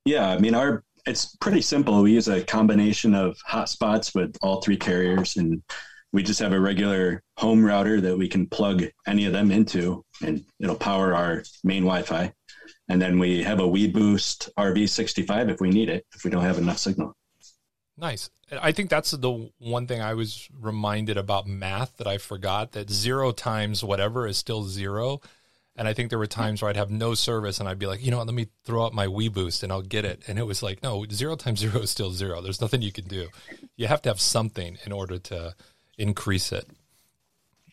Yeah, 0.05 0.29
I 0.29 0.39
mean, 0.39 0.55
our 0.55 0.85
it's 1.07 1.37
pretty 1.37 1.61
simple. 1.63 2.03
We 2.03 2.13
use 2.13 2.29
a 2.29 2.43
combination 2.43 3.15
of 3.15 3.37
hotspots 3.49 4.15
with 4.15 4.37
all 4.43 4.61
three 4.61 4.77
carriers, 4.77 5.37
and 5.37 5.63
we 6.13 6.23
just 6.23 6.41
have 6.41 6.53
a 6.53 6.61
regular 6.61 7.23
home 7.39 7.65
router 7.65 8.01
that 8.01 8.17
we 8.17 8.29
can 8.29 8.47
plug 8.49 8.85
any 9.07 9.25
of 9.27 9.33
them 9.33 9.51
into, 9.51 10.05
and 10.23 10.45
it'll 10.61 10.75
power 10.77 11.15
our 11.15 11.43
main 11.65 11.83
Wi-Fi. 11.85 12.33
And 12.89 13.01
then 13.03 13.19
we 13.19 13.43
have 13.43 13.59
a 13.61 13.65
WeBoost 13.65 14.51
RV65 14.59 15.51
if 15.51 15.61
we 15.61 15.71
need 15.71 15.89
it, 15.89 16.05
if 16.15 16.25
we 16.25 16.31
don't 16.31 16.43
have 16.43 16.59
enough 16.59 16.79
signal. 16.79 17.15
Nice. 17.99 18.31
I 18.53 18.73
think 18.73 18.91
that's 18.91 19.11
the 19.11 19.51
one 19.59 19.87
thing 19.87 20.01
I 20.01 20.15
was 20.15 20.49
reminded 20.61 21.17
about 21.17 21.47
math 21.47 21.97
that 21.97 22.07
I 22.07 22.19
forgot 22.19 22.73
that 22.73 22.91
zero 22.91 23.33
times 23.33 23.83
whatever 23.83 24.27
is 24.27 24.37
still 24.37 24.65
zero. 24.65 25.21
And 25.77 25.89
I 25.89 25.93
think 25.93 26.11
there 26.11 26.19
were 26.19 26.27
hmm. 26.27 26.41
times 26.41 26.63
where 26.63 26.69
I'd 26.71 26.77
have 26.77 26.91
no 26.91 27.15
service 27.15 27.59
and 27.59 27.69
I'd 27.69 27.79
be 27.79 27.87
like, 27.87 28.05
you 28.05 28.11
know 28.11 28.19
what, 28.19 28.27
let 28.27 28.35
me 28.35 28.49
throw 28.65 28.85
up 28.87 28.93
my 28.93 29.07
WeBoost 29.07 29.63
and 29.63 29.73
I'll 29.73 29.83
get 29.83 30.05
it. 30.05 30.23
And 30.27 30.39
it 30.39 30.47
was 30.47 30.63
like, 30.63 30.83
no, 30.83 31.05
zero 31.11 31.37
times 31.37 31.61
zero 31.61 31.81
is 31.81 31.91
still 31.91 32.11
zero. 32.11 32.41
There's 32.41 32.61
nothing 32.61 32.83
you 32.83 32.93
can 32.93 33.07
do. 33.07 33.29
You 33.77 33.87
have 33.87 34.03
to 34.03 34.11
have 34.11 34.21
something 34.21 34.79
in 34.85 34.93
order 34.93 35.19
to 35.19 35.55
increase 35.99 36.53
it. 36.53 36.69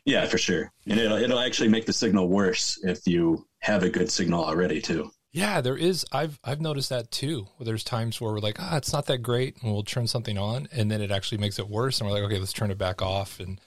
Yeah, 0.06 0.26
for 0.26 0.38
sure. 0.38 0.72
And 0.86 1.00
it'll 1.00 1.18
it'll 1.18 1.40
actually 1.40 1.70
make 1.70 1.86
the 1.86 1.94
signal 1.94 2.28
worse 2.28 2.78
if 2.84 3.08
you 3.08 3.48
have 3.60 3.84
a 3.84 3.90
good 3.90 4.12
signal 4.12 4.44
already 4.44 4.82
too. 4.82 5.12
Yeah, 5.34 5.62
there 5.62 5.76
is. 5.76 6.06
I've 6.12 6.40
I've 6.44 6.62
noticed 6.62 6.90
that 6.90 7.10
too. 7.10 7.48
There's 7.60 7.84
times 7.84 8.22
where 8.22 8.32
we're 8.32 8.40
like, 8.40 8.58
ah, 8.60 8.78
it's 8.78 8.94
not 8.94 9.08
that 9.08 9.24
great, 9.24 9.58
and 9.62 9.74
we'll 9.74 9.82
turn 9.84 10.06
something 10.06 10.38
on, 10.38 10.68
and 10.72 10.92
then 10.92 11.02
it 11.02 11.10
actually 11.10 11.40
makes 11.40 11.58
it 11.58 11.68
worse, 11.68 12.00
and 12.00 12.08
we're 12.08 12.16
like, 12.16 12.24
okay, 12.26 12.38
let's 12.38 12.54
turn 12.54 12.70
it 12.70 12.78
back 12.78 13.02
off. 13.02 13.40
And 13.40 13.60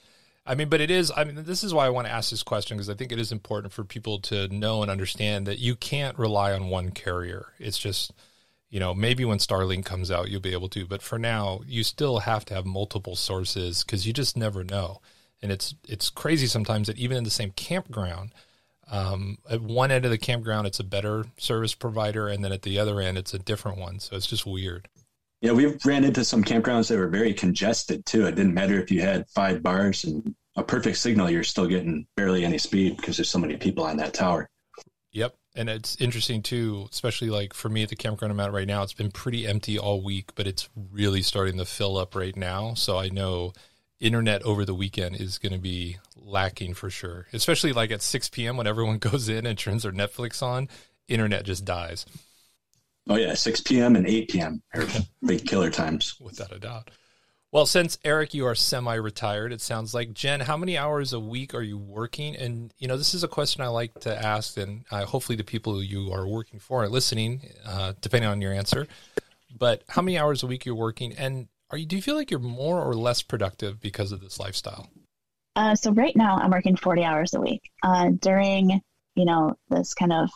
I 0.45 0.55
mean, 0.55 0.69
but 0.69 0.79
it 0.79 0.89
is. 0.89 1.11
I 1.15 1.25
mean, 1.25 1.43
this 1.43 1.65
is 1.65 1.73
why 1.73 1.85
I 1.85 1.89
want 1.89 2.07
to 2.07 2.13
ask 2.13 2.29
this 2.29 2.41
question 2.41 2.77
because 2.77 2.89
I 2.89 2.93
think 2.93 3.11
it 3.11 3.19
is 3.19 3.33
important 3.33 3.73
for 3.73 3.83
people 3.83 4.19
to 4.21 4.47
know 4.47 4.81
and 4.81 4.89
understand 4.89 5.45
that 5.47 5.59
you 5.59 5.75
can't 5.75 6.17
rely 6.17 6.53
on 6.53 6.69
one 6.69 6.91
carrier. 6.91 7.47
It's 7.59 7.77
just, 7.77 8.13
you 8.69 8.79
know, 8.79 8.93
maybe 8.93 9.25
when 9.25 9.39
Starlink 9.39 9.83
comes 9.83 10.09
out, 10.09 10.29
you'll 10.29 10.39
be 10.39 10.53
able 10.53 10.69
to, 10.69 10.85
but 10.85 11.01
for 11.01 11.19
now, 11.19 11.59
you 11.67 11.83
still 11.83 12.19
have 12.19 12.45
to 12.45 12.53
have 12.53 12.65
multiple 12.65 13.17
sources 13.17 13.83
because 13.83 14.07
you 14.07 14.13
just 14.13 14.37
never 14.37 14.63
know. 14.63 15.01
And 15.41 15.51
it's 15.51 15.75
it's 15.85 16.09
crazy 16.09 16.47
sometimes 16.47 16.87
that 16.87 16.97
even 16.97 17.17
in 17.17 17.25
the 17.25 17.29
same 17.29 17.51
campground 17.51 18.31
um, 18.89 19.37
at 19.49 19.61
one 19.61 19.91
end 19.91 20.05
of 20.05 20.11
the 20.11 20.17
campground, 20.17 20.67
it's 20.67 20.79
a 20.79 20.83
better 20.83 21.25
service 21.37 21.73
provider, 21.73 22.27
and 22.27 22.43
then 22.43 22.51
at 22.51 22.61
the 22.61 22.79
other 22.79 22.99
end, 22.99 23.17
it's 23.17 23.33
a 23.33 23.39
different 23.39 23.77
one. 23.77 23.99
So 23.99 24.15
it's 24.15 24.27
just 24.27 24.45
weird. 24.45 24.87
Yeah, 25.41 25.51
we've 25.51 25.77
ran 25.85 26.03
into 26.03 26.25
some 26.25 26.43
campgrounds 26.43 26.87
that 26.89 26.97
were 26.97 27.07
very 27.07 27.33
congested 27.33 28.05
too. 28.05 28.25
It 28.25 28.35
didn't 28.35 28.53
matter 28.53 28.81
if 28.81 28.89
you 28.89 29.01
had 29.01 29.29
five 29.29 29.61
bars 29.61 30.03
and 30.03 30.35
a 30.57 30.63
perfect 30.63 30.97
signal, 30.97 31.29
you're 31.29 31.43
still 31.43 31.67
getting 31.67 32.07
barely 32.15 32.43
any 32.43 32.57
speed 32.57 32.97
because 32.97 33.15
there's 33.15 33.29
so 33.29 33.39
many 33.39 33.55
people 33.55 33.83
on 33.83 33.97
that 33.97 34.13
tower. 34.13 34.49
Yep, 35.11 35.35
And 35.55 35.69
it's 35.69 35.95
interesting 35.97 36.41
too, 36.41 36.87
especially 36.91 37.29
like 37.29 37.53
for 37.53 37.69
me 37.69 37.83
at 37.83 37.89
the 37.89 37.95
campground 37.95 38.31
I'm 38.31 38.39
at 38.39 38.51
right 38.51 38.67
now, 38.67 38.83
it's 38.83 38.93
been 38.93 39.11
pretty 39.11 39.47
empty 39.47 39.77
all 39.77 40.01
week, 40.01 40.31
but 40.35 40.47
it's 40.47 40.67
really 40.91 41.21
starting 41.21 41.57
to 41.59 41.65
fill 41.65 41.97
up 41.97 42.15
right 42.15 42.35
now. 42.35 42.73
So 42.73 42.97
I 42.97 43.09
know 43.09 43.53
internet 43.99 44.43
over 44.43 44.65
the 44.65 44.73
weekend 44.73 45.15
is 45.15 45.37
going 45.37 45.53
to 45.53 45.59
be 45.59 45.97
lacking 46.27 46.73
for 46.73 46.89
sure, 46.89 47.27
especially 47.33 47.73
like 47.73 47.91
at 47.91 48.01
6 48.01 48.29
p.m. 48.29 48.57
when 48.57 48.67
everyone 48.67 48.97
goes 48.99 49.29
in 49.29 49.45
and 49.45 49.57
turns 49.57 49.83
their 49.83 49.91
Netflix 49.91 50.43
on, 50.43 50.67
internet 51.07 51.45
just 51.45 51.65
dies. 51.65 52.05
Oh, 53.09 53.15
yeah. 53.15 53.33
6 53.33 53.61
p.m. 53.61 53.95
and 53.95 54.05
8 54.05 54.29
p.m. 54.29 54.61
are 54.75 54.85
big 55.25 55.47
killer 55.47 55.69
times. 55.69 56.15
Without 56.19 56.51
a 56.51 56.59
doubt. 56.59 56.91
Well, 57.49 57.65
since 57.65 57.97
Eric, 58.03 58.33
you 58.33 58.45
are 58.45 58.55
semi-retired, 58.55 59.53
it 59.53 59.61
sounds 59.61 59.93
like 59.93 60.13
Jen. 60.13 60.41
How 60.41 60.57
many 60.57 60.77
hours 60.77 61.13
a 61.13 61.19
week 61.19 61.55
are 61.55 61.61
you 61.61 61.77
working? 61.77 62.35
And 62.35 62.73
you 62.77 62.89
know, 62.89 62.97
this 62.97 63.13
is 63.13 63.23
a 63.23 63.27
question 63.27 63.63
I 63.63 63.67
like 63.67 63.97
to 64.01 64.13
ask, 64.13 64.57
and 64.57 64.83
uh, 64.91 65.05
hopefully 65.05 65.37
the 65.37 65.45
people 65.45 65.81
you 65.81 66.11
are 66.11 66.27
working 66.27 66.59
for 66.59 66.83
are 66.83 66.89
listening, 66.89 67.49
uh, 67.65 67.93
depending 68.01 68.29
on 68.29 68.41
your 68.41 68.51
answer. 68.51 68.85
But 69.57 69.83
how 69.87 70.01
many 70.01 70.17
hours 70.17 70.43
a 70.43 70.47
week 70.47 70.65
you're 70.65 70.75
working, 70.75 71.13
and 71.13 71.47
are 71.71 71.77
you? 71.77 71.85
Do 71.85 71.95
you 71.95 72.01
feel 72.01 72.15
like 72.15 72.29
you're 72.29 72.39
more 72.41 72.81
or 72.81 72.93
less 72.93 73.21
productive 73.21 73.79
because 73.79 74.11
of 74.11 74.19
this 74.19 74.39
lifestyle? 74.41 74.89
Uh, 75.57 75.73
so 75.73 75.91
right 75.91 76.15
now, 76.15 76.37
I'm 76.37 76.51
working 76.51 76.75
40 76.75 77.03
hours 77.03 77.33
a 77.33 77.41
week. 77.41 77.71
Uh, 77.81 78.11
during 78.19 78.79
you 79.15 79.25
know 79.25 79.57
this 79.69 79.95
kind 79.95 80.13
of 80.13 80.29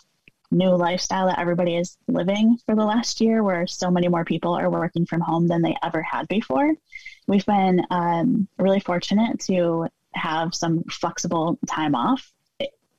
new 0.49 0.71
lifestyle 0.75 1.27
that 1.27 1.37
everybody 1.37 1.77
is 1.77 1.95
living 2.07 2.57
for 2.65 2.75
the 2.75 2.83
last 2.83 3.21
year, 3.21 3.43
where 3.43 3.67
so 3.67 3.91
many 3.91 4.07
more 4.07 4.25
people 4.25 4.53
are 4.53 4.69
working 4.69 5.05
from 5.05 5.21
home 5.21 5.47
than 5.47 5.61
they 5.61 5.75
ever 5.83 6.01
had 6.01 6.27
before. 6.27 6.73
We've 7.27 7.45
been 7.45 7.85
um, 7.91 8.47
really 8.57 8.79
fortunate 8.79 9.39
to 9.41 9.87
have 10.15 10.55
some 10.55 10.83
flexible 10.85 11.59
time 11.67 11.93
off 11.93 12.33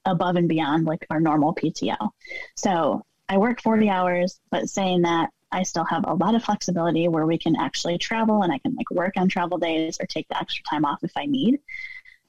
above 0.04 0.36
and 0.36 0.48
beyond 0.48 0.86
like 0.86 1.04
our 1.10 1.20
normal 1.20 1.54
PTO. 1.56 2.10
So 2.54 3.04
I 3.28 3.38
work 3.38 3.60
40 3.60 3.88
hours, 3.88 4.38
but 4.50 4.68
saying 4.68 5.02
that 5.02 5.30
I 5.50 5.64
still 5.64 5.84
have 5.84 6.04
a 6.06 6.14
lot 6.14 6.34
of 6.34 6.44
flexibility 6.44 7.08
where 7.08 7.26
we 7.26 7.36
can 7.36 7.56
actually 7.56 7.98
travel 7.98 8.42
and 8.42 8.52
I 8.52 8.58
can 8.58 8.74
like 8.76 8.90
work 8.90 9.14
on 9.16 9.28
travel 9.28 9.58
days 9.58 9.98
or 10.00 10.06
take 10.06 10.28
the 10.28 10.38
extra 10.38 10.64
time 10.64 10.84
off 10.84 11.00
if 11.02 11.12
I 11.16 11.26
need. 11.26 11.58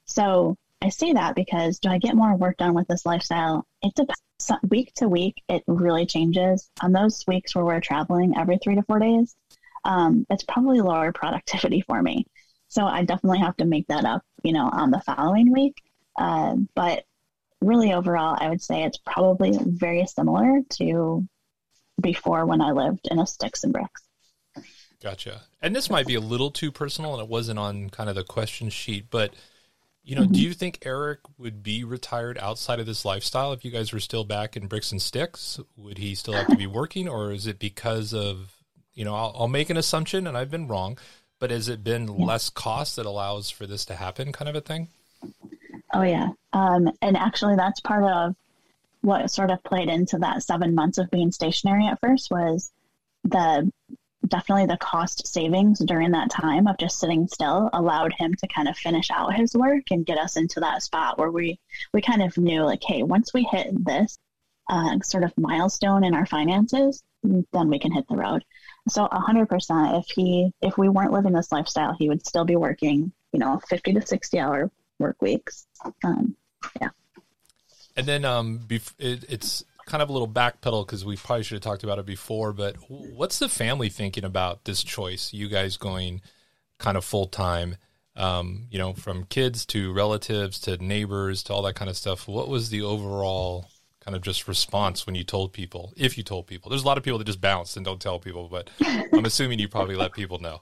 So 0.06 0.56
I 0.82 0.90
say 0.90 1.12
that 1.14 1.34
because 1.34 1.78
do 1.78 1.88
I 1.88 1.98
get 1.98 2.14
more 2.14 2.36
work 2.36 2.58
done 2.58 2.74
with 2.74 2.86
this 2.88 3.06
lifestyle? 3.06 3.66
It 3.82 3.94
depends. 3.94 4.20
Week 4.68 4.92
to 4.96 5.08
week, 5.08 5.42
it 5.48 5.62
really 5.66 6.04
changes. 6.04 6.68
On 6.82 6.92
those 6.92 7.24
weeks 7.26 7.54
where 7.54 7.64
we're 7.64 7.80
traveling 7.80 8.36
every 8.36 8.58
three 8.58 8.74
to 8.74 8.82
four 8.82 8.98
days, 8.98 9.34
um, 9.84 10.26
it's 10.28 10.44
probably 10.44 10.80
lower 10.80 11.12
productivity 11.12 11.80
for 11.80 12.02
me. 12.02 12.26
So 12.68 12.84
I 12.84 13.04
definitely 13.04 13.38
have 13.38 13.56
to 13.58 13.64
make 13.64 13.86
that 13.86 14.04
up, 14.04 14.22
you 14.42 14.52
know, 14.52 14.68
on 14.70 14.90
the 14.90 15.00
following 15.00 15.52
week. 15.52 15.82
Uh, 16.18 16.56
but 16.74 17.04
really, 17.60 17.92
overall, 17.92 18.36
I 18.38 18.48
would 18.48 18.60
say 18.60 18.82
it's 18.82 18.98
probably 18.98 19.56
very 19.58 20.06
similar 20.06 20.60
to 20.78 21.26
before 22.00 22.44
when 22.44 22.60
I 22.60 22.72
lived 22.72 23.08
in 23.10 23.18
a 23.18 23.26
sticks 23.26 23.64
and 23.64 23.72
bricks. 23.72 24.02
Gotcha. 25.02 25.42
And 25.62 25.74
this 25.74 25.88
might 25.88 26.06
be 26.06 26.14
a 26.14 26.20
little 26.20 26.50
too 26.50 26.72
personal, 26.72 27.14
and 27.14 27.22
it 27.22 27.28
wasn't 27.28 27.58
on 27.58 27.90
kind 27.90 28.08
of 28.08 28.16
the 28.16 28.24
question 28.24 28.70
sheet, 28.70 29.06
but 29.10 29.34
you 30.04 30.14
know, 30.14 30.22
mm-hmm. 30.22 30.32
do 30.32 30.40
you 30.42 30.52
think 30.52 30.80
Eric 30.84 31.20
would 31.38 31.62
be 31.62 31.82
retired 31.82 32.36
outside 32.38 32.78
of 32.78 32.84
this 32.84 33.06
lifestyle 33.06 33.52
if 33.52 33.64
you 33.64 33.70
guys 33.70 33.92
were 33.92 34.00
still 34.00 34.24
back 34.24 34.54
in 34.54 34.66
bricks 34.66 34.92
and 34.92 35.00
sticks? 35.00 35.58
Would 35.78 35.96
he 35.96 36.14
still 36.14 36.34
have 36.34 36.48
to 36.48 36.56
be 36.56 36.66
working, 36.66 37.08
or 37.08 37.32
is 37.32 37.46
it 37.46 37.58
because 37.58 38.12
of, 38.12 38.54
you 38.92 39.04
know, 39.04 39.14
I'll, 39.14 39.34
I'll 39.34 39.48
make 39.48 39.70
an 39.70 39.78
assumption 39.78 40.26
and 40.26 40.36
I've 40.36 40.50
been 40.50 40.68
wrong, 40.68 40.98
but 41.38 41.50
has 41.50 41.68
it 41.68 41.82
been 41.82 42.06
yeah. 42.08 42.26
less 42.26 42.50
cost 42.50 42.96
that 42.96 43.06
allows 43.06 43.48
for 43.48 43.66
this 43.66 43.86
to 43.86 43.94
happen, 43.94 44.30
kind 44.30 44.48
of 44.48 44.54
a 44.54 44.60
thing? 44.60 44.88
Oh 45.94 46.02
yeah, 46.02 46.28
um, 46.52 46.90
and 47.00 47.16
actually, 47.16 47.56
that's 47.56 47.80
part 47.80 48.04
of 48.04 48.36
what 49.00 49.30
sort 49.30 49.50
of 49.50 49.62
played 49.64 49.88
into 49.88 50.18
that 50.18 50.42
seven 50.42 50.74
months 50.74 50.98
of 50.98 51.10
being 51.10 51.32
stationary 51.32 51.86
at 51.86 52.00
first 52.00 52.30
was 52.30 52.70
the 53.22 53.70
definitely 54.26 54.66
the 54.66 54.76
cost 54.78 55.26
savings 55.26 55.78
during 55.80 56.12
that 56.12 56.30
time 56.30 56.66
of 56.66 56.78
just 56.78 56.98
sitting 56.98 57.28
still 57.28 57.70
allowed 57.72 58.12
him 58.12 58.34
to 58.34 58.46
kind 58.48 58.68
of 58.68 58.76
finish 58.76 59.10
out 59.10 59.34
his 59.34 59.54
work 59.54 59.82
and 59.90 60.06
get 60.06 60.18
us 60.18 60.36
into 60.36 60.60
that 60.60 60.82
spot 60.82 61.18
where 61.18 61.30
we 61.30 61.58
we 61.92 62.00
kind 62.00 62.22
of 62.22 62.36
knew 62.38 62.62
like 62.62 62.82
hey 62.82 63.02
once 63.02 63.34
we 63.34 63.44
hit 63.44 63.72
this 63.84 64.18
uh, 64.70 64.98
sort 65.02 65.24
of 65.24 65.32
milestone 65.36 66.04
in 66.04 66.14
our 66.14 66.26
finances 66.26 67.02
then 67.24 67.68
we 67.68 67.78
can 67.78 67.92
hit 67.92 68.06
the 68.08 68.16
road. 68.16 68.44
So 68.88 69.06
100% 69.06 70.00
if 70.00 70.06
he 70.14 70.52
if 70.60 70.76
we 70.76 70.88
weren't 70.88 71.12
living 71.12 71.32
this 71.32 71.52
lifestyle 71.52 71.94
he 71.98 72.08
would 72.08 72.26
still 72.26 72.44
be 72.44 72.56
working 72.56 73.12
you 73.32 73.38
know 73.38 73.60
50 73.68 73.94
to 73.94 74.06
60 74.06 74.38
hour 74.38 74.70
work 74.98 75.20
weeks. 75.20 75.66
Um, 76.02 76.36
yeah. 76.80 76.90
And 77.96 78.06
then 78.06 78.24
um, 78.24 78.60
bef- 78.66 78.94
it, 78.98 79.24
it's 79.28 79.64
kind 79.86 80.02
of 80.02 80.08
a 80.08 80.12
little 80.12 80.28
backpedal 80.28 80.86
because 80.86 81.04
we 81.04 81.16
probably 81.16 81.42
should 81.42 81.56
have 81.56 81.62
talked 81.62 81.84
about 81.84 81.98
it 81.98 82.06
before. 82.06 82.52
But 82.52 82.76
what's 82.88 83.38
the 83.38 83.48
family 83.48 83.88
thinking 83.88 84.24
about 84.24 84.64
this 84.64 84.82
choice? 84.82 85.32
You 85.32 85.48
guys 85.48 85.76
going 85.76 86.22
kind 86.78 86.96
of 86.96 87.04
full 87.04 87.26
time, 87.26 87.76
um, 88.16 88.66
you 88.70 88.78
know, 88.78 88.92
from 88.92 89.24
kids 89.24 89.66
to 89.66 89.92
relatives 89.92 90.58
to 90.60 90.76
neighbors 90.78 91.42
to 91.44 91.52
all 91.52 91.62
that 91.62 91.74
kind 91.74 91.90
of 91.90 91.96
stuff. 91.96 92.26
What 92.28 92.48
was 92.48 92.70
the 92.70 92.82
overall 92.82 93.68
kind 94.00 94.14
of 94.14 94.22
just 94.22 94.48
response 94.48 95.06
when 95.06 95.14
you 95.14 95.24
told 95.24 95.52
people? 95.52 95.92
If 95.96 96.16
you 96.16 96.24
told 96.24 96.46
people, 96.46 96.70
there's 96.70 96.82
a 96.82 96.86
lot 96.86 96.98
of 96.98 97.04
people 97.04 97.18
that 97.18 97.26
just 97.26 97.40
bounce 97.40 97.76
and 97.76 97.84
don't 97.84 98.00
tell 98.00 98.18
people, 98.18 98.48
but 98.48 98.70
I'm 99.12 99.24
assuming 99.24 99.58
you 99.58 99.68
probably 99.68 99.96
let 99.96 100.12
people 100.12 100.38
know. 100.38 100.60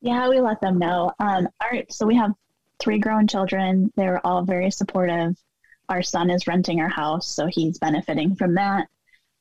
Yeah, 0.00 0.28
we 0.28 0.40
let 0.40 0.60
them 0.60 0.78
know. 0.78 1.12
Um, 1.18 1.48
all 1.60 1.68
right, 1.70 1.92
so 1.92 2.06
we 2.06 2.16
have 2.16 2.32
three 2.78 3.00
grown 3.00 3.26
children. 3.26 3.92
They 3.96 4.06
were 4.06 4.24
all 4.24 4.42
very 4.42 4.70
supportive 4.70 5.36
our 5.88 6.02
son 6.02 6.30
is 6.30 6.46
renting 6.46 6.80
our 6.80 6.88
house, 6.88 7.26
so 7.26 7.46
he's 7.46 7.78
benefiting 7.78 8.34
from 8.34 8.54
that. 8.54 8.88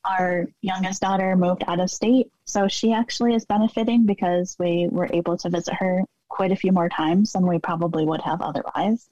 Our 0.05 0.47
youngest 0.61 1.01
daughter 1.01 1.35
moved 1.35 1.63
out 1.67 1.79
of 1.79 1.91
state, 1.91 2.31
so 2.45 2.67
she 2.67 2.93
actually 2.93 3.33
is 3.33 3.45
benefiting 3.45 4.05
because 4.05 4.55
we 4.57 4.87
were 4.89 5.09
able 5.11 5.37
to 5.37 5.49
visit 5.49 5.73
her 5.73 6.03
quite 6.29 6.51
a 6.51 6.55
few 6.55 6.71
more 6.71 6.89
times 6.89 7.33
than 7.33 7.45
we 7.45 7.59
probably 7.59 8.05
would 8.05 8.21
have 8.21 8.41
otherwise. 8.41 9.09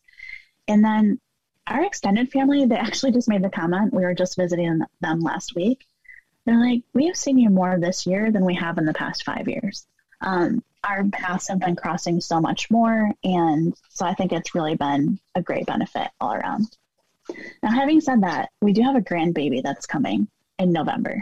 And 0.68 0.84
then 0.84 1.20
our 1.68 1.84
extended 1.84 2.32
family, 2.32 2.66
they 2.66 2.76
actually 2.76 3.12
just 3.12 3.28
made 3.28 3.44
the 3.44 3.50
comment. 3.50 3.94
We 3.94 4.04
were 4.04 4.14
just 4.14 4.38
visiting 4.38 4.82
them 5.02 5.20
last 5.20 5.56
week. 5.56 5.86
They're 6.46 6.60
like, 6.60 6.84
we 6.94 7.08
have 7.08 7.18
seen 7.18 7.40
you 7.40 7.50
more 7.50 7.80
this 7.80 8.06
year 8.06 8.32
than 8.32 8.46
we 8.46 8.56
have 8.56 8.78
in 8.78 8.86
the 8.86 8.94
past 8.94 9.24
five 9.24 9.48
years. 9.48 9.88
Um, 10.22 10.64
our 10.84 11.04
paths 11.06 11.48
have 11.48 11.60
been 11.60 11.76
crossing 11.76 12.22
so 12.22 12.40
much 12.40 12.70
more. 12.70 13.12
And 13.24 13.76
so 13.90 14.06
I 14.06 14.14
think 14.14 14.32
it's 14.32 14.54
really 14.54 14.76
been 14.76 15.20
a 15.34 15.42
great 15.42 15.66
benefit 15.66 16.08
all 16.22 16.34
around. 16.34 16.68
Now, 17.64 17.72
having 17.72 18.02
said 18.02 18.22
that, 18.22 18.50
we 18.62 18.74
do 18.74 18.82
have 18.84 18.96
a 18.96 19.02
grandbaby 19.02 19.64
that's 19.64 19.86
coming 19.86 20.28
in 20.60 20.72
November. 20.72 21.22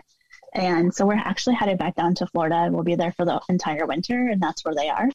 And 0.54 0.94
so 0.94 1.06
we're 1.06 1.16
actually 1.16 1.56
headed 1.56 1.78
back 1.78 1.96
down 1.96 2.16
to 2.16 2.28
Florida. 2.28 2.70
We'll 2.72 2.84
be 2.84 2.96
there 2.96 3.12
for 3.14 3.26
the 3.26 3.42
entire 3.50 3.86
winter, 3.86 4.28
and 4.28 4.42
that's 4.42 4.64
where 4.64 4.76
they 4.76 4.90
are. 4.90 5.10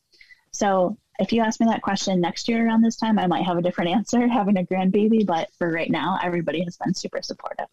So 0.53 0.97
if 1.19 1.33
you 1.33 1.43
ask 1.43 1.61
me 1.61 1.67
that 1.67 1.83
question 1.83 2.21
next 2.21 2.49
year 2.49 2.67
around 2.67 2.83
this 2.83 2.97
time, 2.97 3.19
I 3.19 3.27
might 3.27 3.45
have 3.45 3.57
a 3.57 3.63
different 3.63 3.91
answer 3.97 4.27
having 4.27 4.57
a 4.57 4.65
grandbaby. 4.65 5.25
But 5.25 5.51
for 5.59 5.71
right 5.71 5.91
now, 5.91 6.19
everybody 6.23 6.63
has 6.65 6.77
been 6.77 6.95
super 6.95 7.23
supportive. 7.23 7.67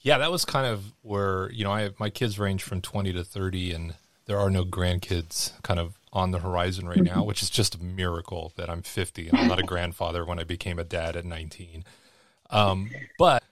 Yeah, 0.00 0.18
that 0.18 0.30
was 0.30 0.44
kind 0.44 0.66
of 0.66 0.92
where, 1.02 1.50
you 1.52 1.64
know, 1.64 1.72
I 1.72 1.82
have, 1.82 1.98
my 1.98 2.10
kids 2.10 2.38
range 2.38 2.62
from 2.62 2.80
20 2.80 3.12
to 3.12 3.24
30, 3.24 3.72
and 3.72 3.94
there 4.26 4.38
are 4.38 4.50
no 4.50 4.64
grandkids 4.64 5.52
kind 5.62 5.80
of 5.80 5.98
on 6.12 6.30
the 6.30 6.38
horizon 6.38 6.88
right 6.88 6.98
mm-hmm. 6.98 7.16
now, 7.16 7.24
which 7.24 7.42
is 7.42 7.50
just 7.50 7.74
a 7.74 7.82
miracle 7.82 8.52
that 8.56 8.70
I'm 8.70 8.82
50. 8.82 9.28
and 9.28 9.38
I'm 9.38 9.48
not 9.48 9.58
a 9.58 9.64
grandfather 9.64 10.24
when 10.24 10.38
I 10.38 10.44
became 10.44 10.78
a 10.78 10.84
dad 10.84 11.16
at 11.16 11.24
19. 11.24 11.84
Um, 12.50 12.90
but 13.18 13.42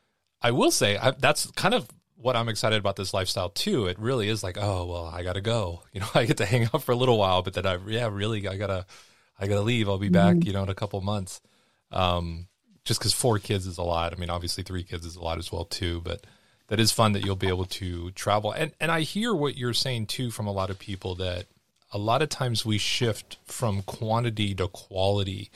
I 0.40 0.50
will 0.50 0.70
say 0.70 0.96
I, 0.96 1.12
that's 1.12 1.50
kind 1.52 1.74
of 1.74 1.88
what 2.16 2.36
I'm 2.36 2.48
excited 2.48 2.78
about 2.78 2.96
this 2.96 3.12
lifestyle 3.12 3.50
too. 3.50 3.86
It 3.86 3.98
really 3.98 4.28
is 4.28 4.42
like, 4.42 4.56
oh 4.58 4.86
well, 4.86 5.06
I 5.06 5.22
gotta 5.22 5.40
go. 5.40 5.82
You 5.92 6.00
know, 6.00 6.08
I 6.14 6.24
get 6.24 6.38
to 6.38 6.46
hang 6.46 6.64
out 6.64 6.82
for 6.82 6.92
a 6.92 6.96
little 6.96 7.18
while, 7.18 7.42
but 7.42 7.54
then 7.54 7.66
I 7.66 7.78
yeah, 7.86 8.08
really, 8.10 8.48
I 8.48 8.56
gotta, 8.56 8.86
I 9.38 9.46
gotta 9.46 9.60
leave. 9.60 9.88
I'll 9.88 9.98
be 9.98 10.08
back, 10.08 10.36
mm-hmm. 10.36 10.46
you 10.46 10.52
know, 10.52 10.64
in 10.64 10.68
a 10.68 10.74
couple 10.74 11.00
months. 11.00 11.40
Um, 11.92 12.48
just 12.84 13.00
because 13.00 13.12
four 13.12 13.38
kids 13.38 13.66
is 13.66 13.78
a 13.78 13.82
lot. 13.82 14.12
I 14.12 14.16
mean, 14.16 14.30
obviously 14.30 14.64
three 14.64 14.82
kids 14.82 15.06
is 15.06 15.16
a 15.16 15.22
lot 15.22 15.38
as 15.38 15.52
well 15.52 15.64
too, 15.64 16.00
but 16.00 16.26
that 16.68 16.80
is 16.80 16.92
fun 16.92 17.12
that 17.12 17.24
you'll 17.24 17.36
be 17.36 17.48
able 17.48 17.66
to 17.66 18.10
travel. 18.12 18.52
And 18.52 18.72
and 18.80 18.90
I 18.90 19.00
hear 19.00 19.34
what 19.34 19.56
you're 19.56 19.74
saying 19.74 20.06
too 20.06 20.30
from 20.30 20.46
a 20.46 20.52
lot 20.52 20.70
of 20.70 20.78
people 20.78 21.14
that 21.16 21.46
a 21.92 21.98
lot 21.98 22.22
of 22.22 22.28
times 22.28 22.66
we 22.66 22.78
shift 22.78 23.38
from 23.44 23.82
quantity 23.82 24.54
to 24.56 24.68
quality 24.68 25.50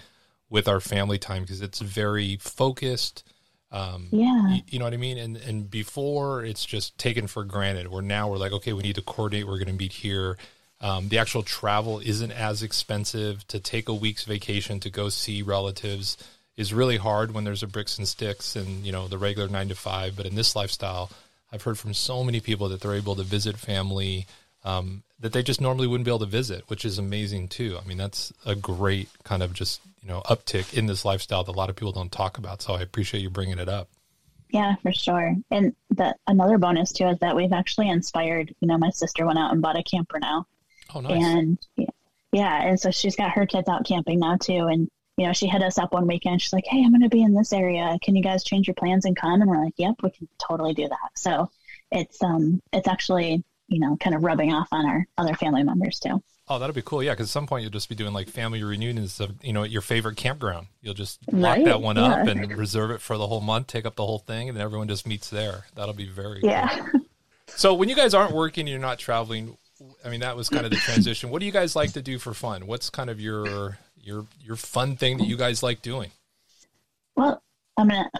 with 0.50 0.68
our 0.68 0.80
family 0.80 1.18
time 1.18 1.42
because 1.42 1.60
it's 1.60 1.80
very 1.80 2.36
focused. 2.36 3.24
Um, 3.70 4.08
yeah, 4.10 4.54
you, 4.54 4.62
you, 4.68 4.78
know 4.78 4.86
what 4.86 4.94
I 4.94 4.98
mean. 4.98 5.18
And 5.18 5.36
and 5.36 5.70
before 5.70 6.44
it's 6.44 6.64
just 6.64 6.96
taken 6.98 7.26
for 7.26 7.44
granted. 7.44 7.88
Where 7.88 8.02
now 8.02 8.30
we're 8.30 8.38
like, 8.38 8.52
okay, 8.52 8.72
we 8.72 8.82
need 8.82 8.94
to 8.96 9.02
coordinate. 9.02 9.46
We're 9.46 9.58
going 9.58 9.66
to 9.66 9.72
meet 9.74 9.92
here. 9.92 10.38
Um, 10.80 11.08
the 11.08 11.18
actual 11.18 11.42
travel 11.42 11.98
isn't 11.98 12.30
as 12.30 12.62
expensive. 12.62 13.46
To 13.48 13.60
take 13.60 13.88
a 13.88 13.94
week's 13.94 14.24
vacation 14.24 14.80
to 14.80 14.90
go 14.90 15.08
see 15.08 15.42
relatives 15.42 16.16
is 16.56 16.72
really 16.72 16.96
hard 16.96 17.32
when 17.32 17.44
there's 17.44 17.62
a 17.62 17.66
bricks 17.66 17.98
and 17.98 18.08
sticks 18.08 18.56
and 18.56 18.84
you 18.84 18.92
know 18.92 19.06
the 19.06 19.18
regular 19.18 19.48
nine 19.48 19.68
to 19.68 19.74
five. 19.74 20.16
But 20.16 20.26
in 20.26 20.34
this 20.34 20.56
lifestyle, 20.56 21.10
I've 21.52 21.62
heard 21.62 21.78
from 21.78 21.94
so 21.94 22.24
many 22.24 22.40
people 22.40 22.68
that 22.70 22.80
they're 22.80 22.94
able 22.94 23.16
to 23.16 23.22
visit 23.22 23.56
family 23.56 24.26
um, 24.64 25.02
that 25.20 25.32
they 25.32 25.42
just 25.42 25.60
normally 25.60 25.86
wouldn't 25.86 26.04
be 26.04 26.10
able 26.10 26.18
to 26.20 26.26
visit, 26.26 26.64
which 26.68 26.84
is 26.84 26.98
amazing 26.98 27.48
too. 27.48 27.78
I 27.82 27.86
mean, 27.86 27.98
that's 27.98 28.32
a 28.44 28.54
great 28.54 29.08
kind 29.24 29.42
of 29.42 29.52
just 29.52 29.80
you 30.02 30.08
know 30.08 30.22
uptick 30.26 30.74
in 30.76 30.86
this 30.86 31.04
lifestyle 31.04 31.44
that 31.44 31.52
a 31.52 31.58
lot 31.58 31.70
of 31.70 31.76
people 31.76 31.92
don't 31.92 32.12
talk 32.12 32.38
about. 32.38 32.62
So 32.62 32.74
I 32.74 32.80
appreciate 32.80 33.20
you 33.20 33.30
bringing 33.30 33.58
it 33.58 33.68
up. 33.68 33.88
Yeah, 34.50 34.76
for 34.76 34.92
sure. 34.92 35.34
And 35.50 35.74
the 35.90 36.14
another 36.26 36.58
bonus 36.58 36.92
too 36.92 37.06
is 37.08 37.18
that 37.18 37.36
we've 37.36 37.52
actually 37.52 37.88
inspired. 37.90 38.54
You 38.60 38.68
know, 38.68 38.78
my 38.78 38.90
sister 38.90 39.26
went 39.26 39.38
out 39.38 39.52
and 39.52 39.60
bought 39.60 39.78
a 39.78 39.82
camper 39.82 40.18
now, 40.18 40.46
Oh, 40.94 41.00
nice. 41.00 41.12
and 41.22 41.58
yeah, 42.32 42.62
and 42.62 42.78
so 42.80 42.90
she's 42.90 43.16
got 43.16 43.32
her 43.32 43.46
kids 43.46 43.68
out 43.68 43.86
camping 43.86 44.20
now 44.20 44.36
too. 44.36 44.66
And 44.66 44.88
you 45.16 45.26
know, 45.26 45.32
she 45.32 45.48
hit 45.48 45.62
us 45.62 45.78
up 45.78 45.92
one 45.92 46.06
weekend. 46.06 46.40
She's 46.40 46.52
like, 46.52 46.66
"Hey, 46.66 46.82
I'm 46.84 46.90
going 46.90 47.02
to 47.02 47.08
be 47.08 47.22
in 47.22 47.34
this 47.34 47.52
area. 47.52 47.98
Can 48.02 48.14
you 48.16 48.22
guys 48.22 48.44
change 48.44 48.66
your 48.68 48.74
plans 48.74 49.04
and 49.04 49.16
come?" 49.16 49.40
And 49.40 49.50
we're 49.50 49.62
like, 49.64 49.74
"Yep, 49.76 49.96
we 50.02 50.10
can 50.10 50.28
totally 50.38 50.74
do 50.74 50.88
that." 50.88 51.10
So 51.16 51.50
it's 51.90 52.22
um, 52.22 52.62
it's 52.72 52.88
actually 52.88 53.42
you 53.70 53.80
know, 53.80 53.98
kind 53.98 54.16
of 54.16 54.22
rubbing 54.24 54.50
off 54.50 54.68
on 54.72 54.86
our 54.86 55.06
other 55.18 55.34
family 55.34 55.62
members 55.62 56.00
too. 56.00 56.22
Oh, 56.50 56.58
that'll 56.58 56.74
be 56.74 56.82
cool. 56.82 57.02
Yeah, 57.02 57.12
because 57.12 57.26
at 57.26 57.30
some 57.30 57.46
point 57.46 57.62
you'll 57.62 57.70
just 57.70 57.88
be 57.88 57.94
doing 57.94 58.12
like 58.12 58.28
family 58.28 58.62
reunions 58.62 59.20
of 59.20 59.34
you 59.42 59.52
know 59.52 59.64
at 59.64 59.70
your 59.70 59.82
favorite 59.82 60.16
campground. 60.16 60.68
You'll 60.82 60.94
just 60.94 61.20
lock 61.32 61.58
that 61.64 61.82
one 61.82 61.96
yeah. 61.96 62.06
up 62.06 62.28
and 62.28 62.56
reserve 62.56 62.90
it 62.90 63.00
for 63.00 63.18
the 63.18 63.26
whole 63.26 63.40
month. 63.40 63.66
Take 63.66 63.86
up 63.86 63.96
the 63.96 64.06
whole 64.06 64.18
thing, 64.18 64.48
and 64.48 64.56
then 64.56 64.64
everyone 64.64 64.88
just 64.88 65.06
meets 65.06 65.30
there. 65.30 65.64
That'll 65.74 65.94
be 65.94 66.08
very 66.08 66.40
cool. 66.40 66.50
Yeah. 66.50 66.86
So 67.46 67.74
when 67.74 67.88
you 67.88 67.96
guys 67.96 68.14
aren't 68.14 68.34
working, 68.34 68.66
you're 68.66 68.78
not 68.78 68.98
traveling. 68.98 69.56
I 70.04 70.10
mean, 70.10 70.20
that 70.20 70.36
was 70.36 70.48
kind 70.48 70.64
of 70.64 70.70
the 70.70 70.76
transition. 70.76 71.30
What 71.30 71.40
do 71.40 71.46
you 71.46 71.52
guys 71.52 71.74
like 71.74 71.92
to 71.92 72.02
do 72.02 72.18
for 72.18 72.34
fun? 72.34 72.66
What's 72.66 72.90
kind 72.90 73.10
of 73.10 73.20
your 73.20 73.78
your 74.02 74.26
your 74.42 74.56
fun 74.56 74.96
thing 74.96 75.18
that 75.18 75.26
you 75.26 75.36
guys 75.36 75.62
like 75.62 75.82
doing? 75.82 76.10
Well, 77.16 77.42
I'm 77.76 77.88
gonna 77.88 78.10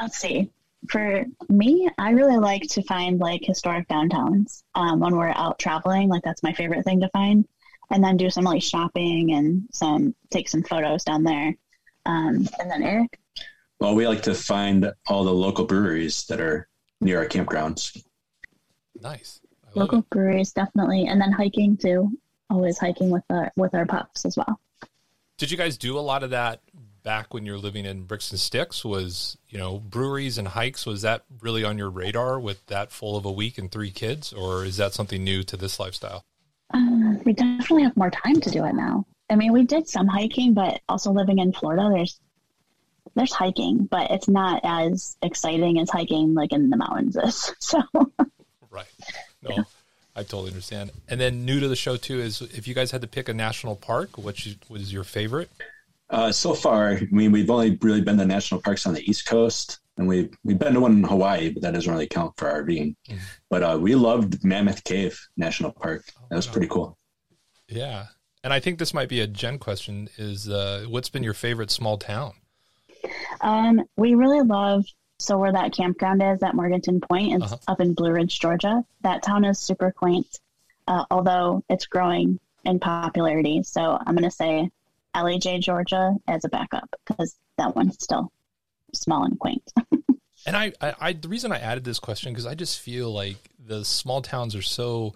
let's 0.00 0.18
see. 0.18 0.50
For 0.88 1.24
me, 1.48 1.88
I 1.98 2.10
really 2.10 2.38
like 2.38 2.62
to 2.70 2.82
find 2.82 3.18
like 3.18 3.42
historic 3.44 3.88
downtowns 3.88 4.62
um, 4.74 5.00
when 5.00 5.16
we're 5.16 5.28
out 5.28 5.58
traveling. 5.58 6.08
Like 6.08 6.22
that's 6.22 6.42
my 6.42 6.52
favorite 6.52 6.84
thing 6.84 7.00
to 7.00 7.08
find, 7.10 7.46
and 7.90 8.02
then 8.02 8.16
do 8.16 8.30
some 8.30 8.44
like 8.44 8.62
shopping 8.62 9.32
and 9.32 9.62
some 9.72 10.14
take 10.30 10.48
some 10.48 10.62
photos 10.62 11.04
down 11.04 11.22
there. 11.24 11.54
Um, 12.06 12.48
and 12.58 12.70
then 12.70 12.82
Eric, 12.82 13.18
Well, 13.80 13.94
we 13.94 14.06
like 14.06 14.22
to 14.22 14.34
find 14.34 14.92
all 15.08 15.24
the 15.24 15.32
local 15.32 15.64
breweries 15.66 16.24
that 16.26 16.40
are 16.40 16.68
near 17.00 17.18
our 17.18 17.26
campgrounds. 17.26 18.02
Nice. 19.00 19.40
Local 19.74 20.00
it. 20.00 20.10
breweries 20.10 20.52
definitely, 20.52 21.06
and 21.06 21.20
then 21.20 21.32
hiking 21.32 21.76
too. 21.76 22.10
Always 22.50 22.78
hiking 22.78 23.10
with 23.10 23.24
our 23.30 23.52
with 23.56 23.74
our 23.74 23.84
pups 23.86 24.24
as 24.24 24.36
well. 24.36 24.58
Did 25.36 25.50
you 25.50 25.56
guys 25.56 25.76
do 25.76 25.98
a 25.98 26.00
lot 26.00 26.22
of 26.22 26.30
that 26.30 26.62
back 27.04 27.32
when 27.32 27.46
you 27.46 27.52
were 27.52 27.58
living 27.58 27.84
in 27.84 28.04
Bricks 28.04 28.30
and 28.30 28.40
Sticks? 28.40 28.84
Was 28.84 29.36
you 29.48 29.58
know 29.58 29.78
breweries 29.78 30.38
and 30.38 30.48
hikes? 30.48 30.86
Was 30.86 31.02
that 31.02 31.24
really 31.42 31.62
on 31.62 31.76
your 31.76 31.90
radar 31.90 32.40
with 32.40 32.64
that 32.66 32.90
full 32.90 33.16
of 33.16 33.24
a 33.26 33.30
week 33.30 33.58
and 33.58 33.70
three 33.70 33.90
kids, 33.90 34.32
or 34.32 34.64
is 34.64 34.78
that 34.78 34.94
something 34.94 35.22
new 35.22 35.42
to 35.44 35.56
this 35.56 35.78
lifestyle? 35.78 36.24
We 37.28 37.34
definitely 37.34 37.82
have 37.82 37.94
more 37.94 38.10
time 38.10 38.40
to 38.40 38.50
do 38.50 38.64
it 38.64 38.74
now. 38.74 39.04
I 39.28 39.36
mean, 39.36 39.52
we 39.52 39.62
did 39.62 39.86
some 39.86 40.06
hiking, 40.06 40.54
but 40.54 40.80
also 40.88 41.12
living 41.12 41.40
in 41.40 41.52
Florida, 41.52 41.90
there's 41.92 42.18
there's 43.14 43.34
hiking, 43.34 43.84
but 43.84 44.10
it's 44.10 44.28
not 44.28 44.62
as 44.64 45.18
exciting 45.20 45.78
as 45.78 45.90
hiking 45.90 46.32
like 46.32 46.52
in 46.52 46.70
the 46.70 46.78
mountains 46.78 47.18
is. 47.22 47.52
So 47.60 47.82
Right. 48.70 48.86
No, 49.42 49.66
I 50.16 50.22
totally 50.22 50.48
understand. 50.48 50.90
And 51.06 51.20
then 51.20 51.44
new 51.44 51.60
to 51.60 51.68
the 51.68 51.76
show 51.76 51.98
too 51.98 52.18
is 52.18 52.40
if 52.40 52.66
you 52.66 52.72
guys 52.72 52.92
had 52.92 53.02
to 53.02 53.06
pick 53.06 53.28
a 53.28 53.34
national 53.34 53.76
park, 53.76 54.16
which 54.16 54.56
was 54.70 54.90
your 54.90 55.04
favorite? 55.04 55.50
Uh, 56.08 56.32
so 56.32 56.54
far, 56.54 56.92
I 56.92 57.08
mean, 57.10 57.30
we've 57.30 57.50
only 57.50 57.78
really 57.82 58.00
been 58.00 58.16
to 58.16 58.24
national 58.24 58.62
parks 58.62 58.86
on 58.86 58.94
the 58.94 59.02
East 59.02 59.26
Coast, 59.26 59.80
and 59.98 60.08
we've 60.08 60.34
we've 60.44 60.58
been 60.58 60.72
to 60.72 60.80
one 60.80 60.92
in 60.92 61.04
Hawaii, 61.04 61.50
but 61.50 61.60
that 61.60 61.74
doesn't 61.74 61.92
really 61.92 62.06
count 62.06 62.32
for 62.38 62.48
RVing. 62.48 62.96
Mhm. 63.06 63.18
But 63.50 63.62
uh, 63.62 63.78
we 63.78 63.94
loved 63.94 64.42
Mammoth 64.42 64.82
Cave 64.84 65.20
National 65.36 65.72
Park. 65.72 66.06
That 66.30 66.36
was 66.36 66.46
wow. 66.46 66.52
pretty 66.54 66.68
cool. 66.68 66.97
Yeah. 67.68 68.06
And 68.44 68.52
I 68.52 68.60
think 68.60 68.78
this 68.78 68.94
might 68.94 69.08
be 69.08 69.20
a 69.20 69.26
Jen 69.26 69.58
question 69.58 70.08
is 70.16 70.48
uh, 70.48 70.86
what's 70.88 71.08
been 71.08 71.22
your 71.22 71.34
favorite 71.34 71.70
small 71.70 71.98
town? 71.98 72.32
um, 73.40 73.82
we 73.96 74.14
really 74.14 74.40
love 74.42 74.84
so 75.20 75.36
where 75.38 75.52
that 75.52 75.72
campground 75.72 76.22
is 76.22 76.42
at 76.42 76.54
Morganton 76.54 77.00
Point, 77.00 77.34
it's 77.42 77.52
Uh-huh. 77.52 77.72
up 77.72 77.80
in 77.80 77.94
Blue 77.94 78.12
Ridge, 78.12 78.38
Georgia. 78.38 78.84
That 79.02 79.22
town 79.22 79.44
is 79.44 79.58
super 79.58 79.90
quaint, 79.90 80.26
uh, 80.86 81.04
although 81.10 81.62
it's 81.68 81.86
growing 81.86 82.38
in 82.64 82.78
popularity. 82.78 83.62
So 83.64 83.98
I'm 84.06 84.14
going 84.14 84.22
to 84.24 84.30
say 84.30 84.70
Ellijay, 85.14 85.60
Georgia, 85.60 86.14
as 86.28 86.44
a 86.44 86.48
backup 86.48 86.88
because 87.06 87.36
that 87.56 87.74
one's 87.74 87.94
still 88.02 88.30
small 88.94 89.24
and 89.24 89.38
quaint. 89.38 89.72
And 90.46 90.56
I, 90.56 90.72
I, 90.80 90.94
I 91.00 91.12
the 91.12 91.28
reason 91.28 91.52
I 91.52 91.58
added 91.58 91.84
this 91.84 91.98
question 91.98 92.32
because 92.32 92.46
I 92.46 92.54
just 92.54 92.78
feel 92.80 93.12
like 93.12 93.36
the 93.66 93.84
small 93.84 94.22
towns 94.22 94.54
are 94.54 94.62
so 94.62 95.14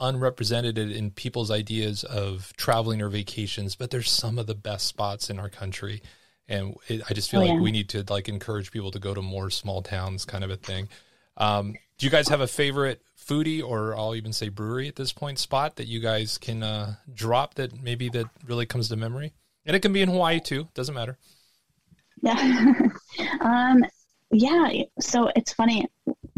unrepresented 0.00 0.78
in 0.78 1.10
people's 1.10 1.50
ideas 1.50 2.04
of 2.04 2.52
traveling 2.56 3.02
or 3.02 3.08
vacations, 3.08 3.76
but 3.76 3.90
there's 3.90 4.10
some 4.10 4.38
of 4.38 4.46
the 4.46 4.54
best 4.54 4.86
spots 4.86 5.30
in 5.30 5.38
our 5.38 5.48
country, 5.50 6.02
and 6.48 6.74
it, 6.88 7.02
I 7.08 7.14
just 7.14 7.30
feel 7.30 7.40
Oh, 7.40 7.44
like 7.44 7.54
yeah. 7.54 7.60
we 7.60 7.70
need 7.72 7.88
to 7.90 8.04
like 8.08 8.28
encourage 8.28 8.72
people 8.72 8.90
to 8.90 8.98
go 8.98 9.14
to 9.14 9.22
more 9.22 9.50
small 9.50 9.82
towns, 9.82 10.24
kind 10.24 10.42
of 10.44 10.50
a 10.50 10.56
thing. 10.56 10.88
Um, 11.36 11.74
do 11.98 12.06
you 12.06 12.10
guys 12.10 12.28
have 12.28 12.40
a 12.40 12.46
favorite 12.46 13.02
foodie 13.18 13.62
or 13.62 13.94
I'll 13.96 14.14
even 14.14 14.32
say 14.32 14.48
brewery 14.48 14.88
at 14.88 14.96
this 14.96 15.12
point 15.12 15.38
spot 15.38 15.76
that 15.76 15.86
you 15.86 16.00
guys 16.00 16.38
can 16.38 16.62
uh, 16.62 16.94
drop 17.12 17.54
that 17.54 17.80
maybe 17.82 18.08
that 18.10 18.26
really 18.46 18.66
comes 18.66 18.88
to 18.88 18.96
memory? 18.96 19.32
And 19.66 19.76
it 19.76 19.80
can 19.80 19.92
be 19.92 20.00
in 20.02 20.08
Hawaii 20.08 20.40
too, 20.40 20.68
doesn't 20.74 20.94
matter. 20.94 21.18
Yeah. 22.22 22.72
um, 23.40 23.84
yeah. 24.32 24.82
So 25.00 25.30
it's 25.36 25.52
funny. 25.52 25.86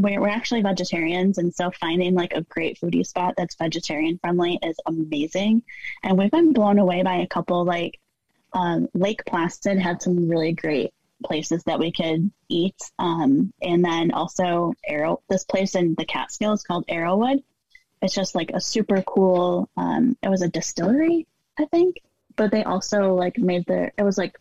We're, 0.02 0.20
we're 0.20 0.28
actually 0.28 0.62
vegetarians. 0.62 1.38
And 1.38 1.54
so 1.54 1.70
finding 1.70 2.14
like 2.14 2.32
a 2.32 2.42
great 2.42 2.78
foodie 2.80 3.06
spot 3.06 3.34
that's 3.36 3.54
vegetarian 3.54 4.18
friendly 4.18 4.58
is 4.62 4.76
amazing. 4.86 5.62
And 6.02 6.18
we've 6.18 6.30
been 6.30 6.52
blown 6.52 6.78
away 6.78 7.02
by 7.02 7.16
a 7.16 7.26
couple 7.26 7.64
like 7.64 7.98
um, 8.52 8.88
Lake 8.94 9.24
Placid 9.24 9.78
had 9.78 10.02
some 10.02 10.28
really 10.28 10.52
great 10.52 10.92
places 11.24 11.62
that 11.64 11.78
we 11.78 11.92
could 11.92 12.30
eat. 12.48 12.76
Um, 12.98 13.52
and 13.62 13.84
then 13.84 14.10
also 14.10 14.74
Arrow, 14.86 15.22
this 15.30 15.44
place 15.44 15.76
in 15.76 15.94
the 15.96 16.04
Catskills 16.04 16.64
called 16.64 16.86
Arrowood. 16.88 17.42
It's 18.02 18.14
just 18.14 18.34
like 18.34 18.50
a 18.52 18.60
super 18.60 19.02
cool, 19.02 19.70
um, 19.76 20.16
it 20.22 20.28
was 20.28 20.42
a 20.42 20.48
distillery, 20.48 21.28
I 21.56 21.66
think, 21.66 22.02
but 22.34 22.50
they 22.50 22.64
also 22.64 23.14
like 23.14 23.38
made 23.38 23.64
the, 23.66 23.92
it 23.96 24.02
was 24.02 24.18
like 24.18 24.36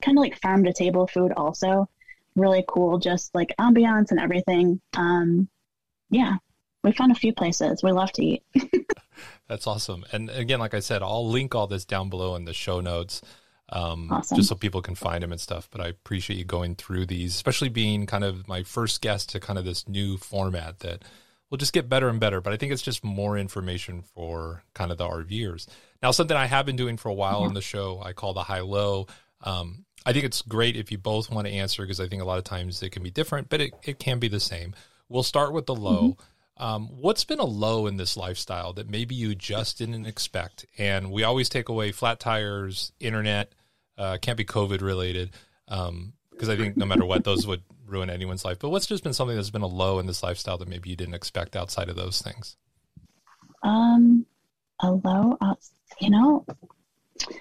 kind 0.00 0.16
of 0.16 0.22
like 0.22 0.40
farm 0.40 0.64
to 0.64 0.72
table 0.72 1.08
food 1.08 1.32
also 1.32 1.88
really 2.36 2.64
cool 2.68 2.98
just 2.98 3.34
like 3.34 3.54
ambiance 3.60 4.10
and 4.10 4.20
everything 4.20 4.80
um 4.96 5.48
yeah 6.10 6.36
we 6.84 6.92
found 6.92 7.12
a 7.12 7.16
few 7.16 7.32
places 7.32 7.82
we 7.82 7.92
love 7.92 8.10
to 8.12 8.24
eat 8.24 8.42
That's 9.48 9.66
awesome. 9.66 10.04
And 10.12 10.30
again, 10.30 10.60
like 10.60 10.74
I 10.74 10.80
said, 10.80 11.02
I'll 11.02 11.28
link 11.28 11.54
all 11.54 11.66
this 11.66 11.84
down 11.84 12.08
below 12.08 12.34
in 12.36 12.44
the 12.44 12.54
show 12.54 12.80
notes, 12.80 13.20
um, 13.68 14.10
Awesome. 14.10 14.36
just 14.36 14.48
so 14.48 14.54
people 14.54 14.80
can 14.82 14.94
find 14.94 15.22
them 15.22 15.30
and 15.30 15.40
stuff. 15.40 15.68
But 15.70 15.80
I 15.80 15.88
appreciate 15.88 16.38
you 16.38 16.44
going 16.44 16.74
through 16.74 17.06
these, 17.06 17.34
especially 17.34 17.68
being 17.68 18.06
kind 18.06 18.24
of 18.24 18.48
my 18.48 18.62
first 18.62 19.02
guest 19.02 19.28
to 19.30 19.40
kind 19.40 19.58
of 19.58 19.64
this 19.64 19.86
new 19.86 20.16
format 20.16 20.78
that 20.80 21.04
will 21.50 21.58
just 21.58 21.74
get 21.74 21.88
better 21.88 22.08
and 22.08 22.18
better. 22.18 22.40
But 22.40 22.54
I 22.54 22.56
think 22.56 22.72
it's 22.72 22.82
just 22.82 23.04
more 23.04 23.36
information 23.36 24.02
for 24.02 24.64
kind 24.74 24.90
of 24.90 24.96
the 24.98 25.06
RVers. 25.06 25.66
Now, 26.02 26.10
something 26.12 26.36
I 26.36 26.46
have 26.46 26.64
been 26.64 26.76
doing 26.76 26.96
for 26.96 27.10
a 27.10 27.14
while 27.14 27.42
on 27.42 27.52
the 27.54 27.60
show, 27.60 28.00
I 28.02 28.14
call 28.14 28.32
the 28.32 28.44
high 28.44 28.60
low. 28.60 29.06
Um, 29.42 29.84
I 30.04 30.12
think 30.12 30.24
it's 30.24 30.42
great 30.42 30.76
if 30.76 30.90
you 30.90 30.98
both 30.98 31.30
want 31.30 31.46
to 31.46 31.52
answer 31.52 31.82
because 31.82 32.00
I 32.00 32.08
think 32.08 32.22
a 32.22 32.24
lot 32.24 32.38
of 32.38 32.44
times 32.44 32.82
it 32.82 32.90
can 32.90 33.02
be 33.02 33.10
different, 33.10 33.48
but 33.48 33.60
it, 33.60 33.72
it 33.84 33.98
can 33.98 34.18
be 34.18 34.28
the 34.28 34.40
same. 34.40 34.74
We'll 35.08 35.22
start 35.22 35.52
with 35.52 35.66
the 35.66 35.74
low. 35.74 36.16
Um, 36.56 36.88
what's 36.88 37.24
been 37.24 37.38
a 37.38 37.44
low 37.44 37.86
in 37.86 37.96
this 37.96 38.16
lifestyle 38.16 38.72
that 38.74 38.88
maybe 38.88 39.14
you 39.14 39.34
just 39.34 39.78
didn't 39.78 40.06
expect? 40.06 40.66
And 40.78 41.10
we 41.10 41.24
always 41.24 41.48
take 41.48 41.68
away 41.68 41.92
flat 41.92 42.20
tires, 42.20 42.92
internet, 43.00 43.52
uh, 43.98 44.18
can't 44.20 44.38
be 44.38 44.44
COVID 44.44 44.80
related, 44.80 45.30
because 45.66 46.48
I 46.48 46.56
think 46.56 46.76
no 46.76 46.86
matter 46.86 47.04
what, 47.04 47.24
those 47.24 47.46
would 47.46 47.62
ruin 47.86 48.10
anyone's 48.10 48.44
life. 48.44 48.58
But 48.58 48.70
what's 48.70 48.86
just 48.86 49.04
been 49.04 49.12
something 49.12 49.36
that's 49.36 49.50
been 49.50 49.62
a 49.62 49.66
low 49.66 49.98
in 49.98 50.06
this 50.06 50.22
lifestyle 50.22 50.58
that 50.58 50.68
maybe 50.68 50.90
you 50.90 50.96
didn't 50.96 51.14
expect 51.14 51.56
outside 51.56 51.88
of 51.88 51.96
those 51.96 52.20
things? 52.22 52.56
um 53.62 54.26
a 54.80 54.90
low 54.90 55.36
uh, 55.40 55.54
you 56.00 56.10
know 56.10 56.44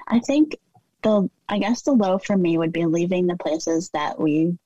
i 0.08 0.20
think 0.20 0.56
the 1.04 1.30
i 1.50 1.58
guess 1.60 1.82
the 1.82 1.92
low 1.92 2.18
for 2.18 2.38
me 2.38 2.58
would 2.58 2.72
be 2.72 2.86
leaving 2.86 3.28
the 3.28 3.38
places 3.38 3.90
that 3.94 4.20
we 4.20 4.58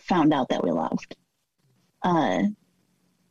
found 0.00 0.32
out 0.34 0.48
that 0.48 0.64
we 0.64 0.70
loved. 0.70 1.16
Uh 2.02 2.42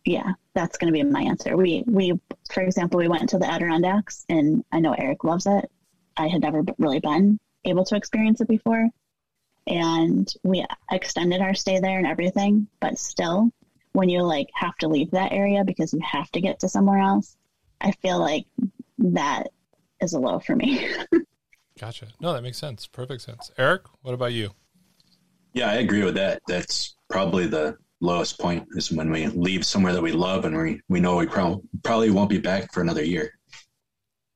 yeah 0.05 0.33
that's 0.53 0.77
going 0.77 0.91
to 0.91 0.97
be 0.97 1.03
my 1.03 1.21
answer. 1.21 1.55
We 1.57 1.83
we 1.87 2.19
for 2.51 2.61
example 2.61 2.99
we 2.99 3.07
went 3.07 3.29
to 3.29 3.37
the 3.39 3.49
adirondacks 3.49 4.25
and 4.29 4.63
i 4.71 4.79
know 4.79 4.93
eric 4.93 5.23
loves 5.23 5.47
it. 5.47 5.69
I 6.17 6.27
had 6.27 6.41
never 6.41 6.63
really 6.77 6.99
been 6.99 7.39
able 7.65 7.85
to 7.85 7.95
experience 7.95 8.41
it 8.41 8.47
before. 8.47 8.87
And 9.65 10.31
we 10.43 10.65
extended 10.91 11.41
our 11.41 11.53
stay 11.53 11.79
there 11.79 11.97
and 11.97 12.07
everything 12.07 12.67
but 12.79 12.97
still 12.99 13.49
when 13.93 14.09
you 14.09 14.21
like 14.23 14.49
have 14.55 14.75
to 14.77 14.87
leave 14.87 15.11
that 15.11 15.31
area 15.31 15.63
because 15.63 15.93
you 15.93 15.99
have 16.01 16.29
to 16.31 16.41
get 16.41 16.59
to 16.59 16.67
somewhere 16.67 16.99
else 16.99 17.37
i 17.79 17.91
feel 17.91 18.19
like 18.19 18.45
that 18.97 19.47
is 20.01 20.13
a 20.13 20.19
low 20.19 20.39
for 20.39 20.55
me 20.55 20.89
Gotcha. 21.83 22.07
No, 22.21 22.31
that 22.31 22.43
makes 22.43 22.57
sense. 22.57 22.87
Perfect 22.87 23.23
sense. 23.23 23.51
Eric, 23.57 23.81
what 24.03 24.13
about 24.13 24.31
you? 24.31 24.51
Yeah, 25.51 25.69
I 25.69 25.75
agree 25.75 26.01
with 26.05 26.15
that. 26.15 26.41
That's 26.47 26.95
probably 27.09 27.45
the 27.45 27.75
lowest 27.99 28.39
point 28.39 28.65
is 28.71 28.89
when 28.89 29.11
we 29.11 29.27
leave 29.27 29.65
somewhere 29.65 29.91
that 29.91 30.01
we 30.01 30.13
love 30.13 30.45
and 30.45 30.57
we, 30.57 30.79
we 30.87 31.01
know 31.01 31.17
we 31.17 31.25
prob- 31.25 31.61
probably 31.83 32.09
won't 32.09 32.29
be 32.29 32.37
back 32.37 32.71
for 32.71 32.79
another 32.79 33.03
year. 33.03 33.37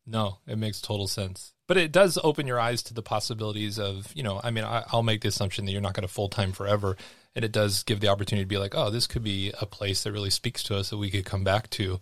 No, 0.06 0.40
it 0.46 0.58
makes 0.58 0.82
total 0.82 1.08
sense. 1.08 1.54
But 1.68 1.78
it 1.78 1.94
does 1.94 2.20
open 2.22 2.48
your 2.48 2.60
eyes 2.60 2.84
to 2.84 2.94
the 2.94 3.02
possibilities 3.02 3.80
of, 3.80 4.12
you 4.14 4.24
know, 4.24 4.42
I 4.44 4.52
mean, 4.52 4.66
I, 4.66 4.84
will 4.92 5.04
make 5.04 5.22
the 5.22 5.30
assumption 5.30 5.64
that 5.66 5.72
you're 5.72 5.80
not 5.80 5.94
going 5.94 6.06
to 6.06 6.14
full 6.14 6.28
time 6.28 6.52
forever. 6.52 6.98
And 7.34 7.46
it 7.46 7.54
does 7.54 7.84
give 7.84 8.02
the 8.02 8.10
opportunity 8.10 8.44
to 8.44 8.50
be 8.50 8.58
like, 8.58 8.76
oh, 8.76 8.90
this 8.90 9.08
could 9.08 9.24
be 9.24 9.54
a 9.62 9.66
place 9.66 10.04
that 10.04 10.12
really 10.12 10.32
speaks 10.32 10.64
to 10.64 10.76
us 10.76 10.90
that 10.90 10.98
we 10.98 11.12
could 11.12 11.24
come 11.24 11.46
back 11.46 11.70
to 11.72 12.02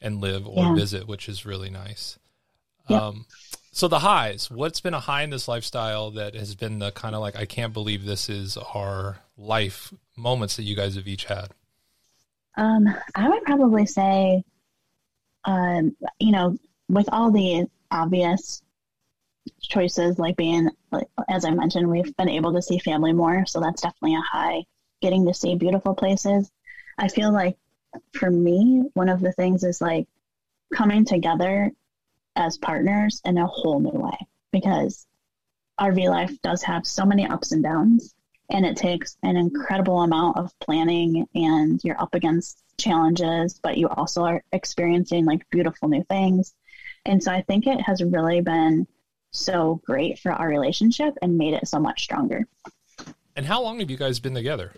and 0.00 0.20
live 0.20 0.46
or 0.46 0.66
yeah. 0.66 0.74
visit, 0.76 1.08
which 1.08 1.28
is 1.28 1.44
really 1.44 1.70
nice. 1.70 2.16
Yep. 2.88 3.02
Um, 3.02 3.26
so 3.74 3.88
the 3.88 3.98
highs, 3.98 4.48
what's 4.52 4.80
been 4.80 4.94
a 4.94 5.00
high 5.00 5.22
in 5.22 5.30
this 5.30 5.48
lifestyle 5.48 6.12
that 6.12 6.36
has 6.36 6.54
been 6.54 6.78
the 6.78 6.92
kind 6.92 7.12
of 7.16 7.20
like, 7.20 7.34
I 7.34 7.44
can't 7.44 7.72
believe 7.72 8.04
this 8.04 8.28
is 8.28 8.56
our 8.56 9.18
life 9.36 9.92
moments 10.16 10.54
that 10.54 10.62
you 10.62 10.76
guys 10.76 10.94
have 10.94 11.08
each 11.08 11.24
had? 11.24 11.48
Um, 12.56 12.86
I 13.16 13.28
would 13.28 13.42
probably 13.42 13.84
say, 13.84 14.44
um, 15.44 15.96
you 16.20 16.30
know, 16.30 16.56
with 16.88 17.08
all 17.10 17.32
the 17.32 17.66
obvious 17.90 18.62
choices, 19.60 20.20
like 20.20 20.36
being, 20.36 20.70
like, 20.92 21.08
as 21.28 21.44
I 21.44 21.50
mentioned, 21.50 21.90
we've 21.90 22.16
been 22.16 22.28
able 22.28 22.52
to 22.52 22.62
see 22.62 22.78
family 22.78 23.12
more. 23.12 23.44
So 23.44 23.58
that's 23.58 23.82
definitely 23.82 24.14
a 24.14 24.20
high. 24.20 24.62
Getting 25.02 25.26
to 25.26 25.34
see 25.34 25.56
beautiful 25.56 25.96
places. 25.96 26.48
I 26.96 27.08
feel 27.08 27.32
like 27.32 27.56
for 28.12 28.30
me, 28.30 28.84
one 28.94 29.08
of 29.08 29.20
the 29.20 29.32
things 29.32 29.64
is 29.64 29.80
like 29.80 30.06
coming 30.72 31.04
together 31.04 31.72
as 32.36 32.58
partners 32.58 33.20
in 33.24 33.38
a 33.38 33.46
whole 33.46 33.80
new 33.80 33.90
way 33.90 34.16
because 34.52 35.06
RV 35.80 36.08
life 36.08 36.32
does 36.42 36.62
have 36.62 36.86
so 36.86 37.04
many 37.04 37.26
ups 37.26 37.52
and 37.52 37.62
downs 37.62 38.14
and 38.50 38.66
it 38.66 38.76
takes 38.76 39.16
an 39.22 39.36
incredible 39.36 40.02
amount 40.02 40.36
of 40.36 40.52
planning 40.60 41.26
and 41.34 41.80
you're 41.82 42.00
up 42.00 42.14
against 42.14 42.62
challenges 42.78 43.58
but 43.62 43.78
you 43.78 43.88
also 43.88 44.22
are 44.22 44.42
experiencing 44.52 45.24
like 45.24 45.48
beautiful 45.50 45.88
new 45.88 46.04
things. 46.04 46.54
And 47.06 47.22
so 47.22 47.32
i 47.32 47.42
think 47.42 47.66
it 47.66 47.80
has 47.80 48.02
really 48.02 48.40
been 48.40 48.86
so 49.30 49.80
great 49.84 50.18
for 50.18 50.32
our 50.32 50.48
relationship 50.48 51.14
and 51.20 51.36
made 51.36 51.54
it 51.54 51.68
so 51.68 51.78
much 51.78 52.02
stronger. 52.02 52.46
And 53.36 53.44
how 53.44 53.62
long 53.62 53.80
have 53.80 53.90
you 53.90 53.96
guys 53.96 54.20
been 54.20 54.34
together? 54.34 54.72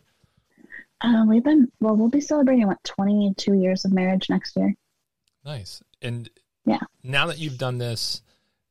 Uh, 1.03 1.25
we've 1.29 1.45
been 1.45 1.71
well 1.81 1.95
we'll 1.95 2.09
be 2.09 2.21
celebrating 2.21 2.67
what 2.67 2.83
22 2.85 3.55
years 3.55 3.85
of 3.85 3.93
marriage 3.93 4.31
next 4.31 4.57
year. 4.57 4.75
Nice. 5.45 5.83
And 6.01 6.29
yeah. 6.67 6.81
Now 7.03 7.27
that 7.27 7.39
you've 7.39 7.59
done 7.59 7.79
this 7.79 8.23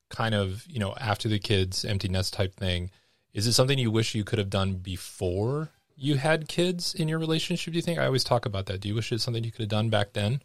kind 0.09 0.35
of 0.35 0.65
you 0.67 0.79
know 0.79 0.93
after 0.99 1.27
the 1.27 1.39
kids 1.39 1.83
empty 1.83 2.07
nest 2.07 2.33
type 2.33 2.55
thing 2.55 2.91
is 3.33 3.47
it 3.47 3.53
something 3.53 3.79
you 3.79 3.89
wish 3.89 4.13
you 4.13 4.23
could 4.23 4.39
have 4.39 4.51
done 4.51 4.75
before 4.75 5.71
you 5.97 6.15
had 6.15 6.47
kids 6.47 6.93
in 6.93 7.07
your 7.07 7.19
relationship 7.19 7.73
do 7.73 7.77
you 7.77 7.81
think? 7.81 7.99
I 7.99 8.05
always 8.05 8.23
talk 8.23 8.45
about 8.45 8.65
that. 8.67 8.81
Do 8.81 8.87
you 8.87 8.95
wish 8.95 9.11
it's 9.11 9.23
something 9.23 9.43
you 9.43 9.51
could 9.51 9.61
have 9.61 9.69
done 9.69 9.89
back 9.89 10.13
then? 10.13 10.41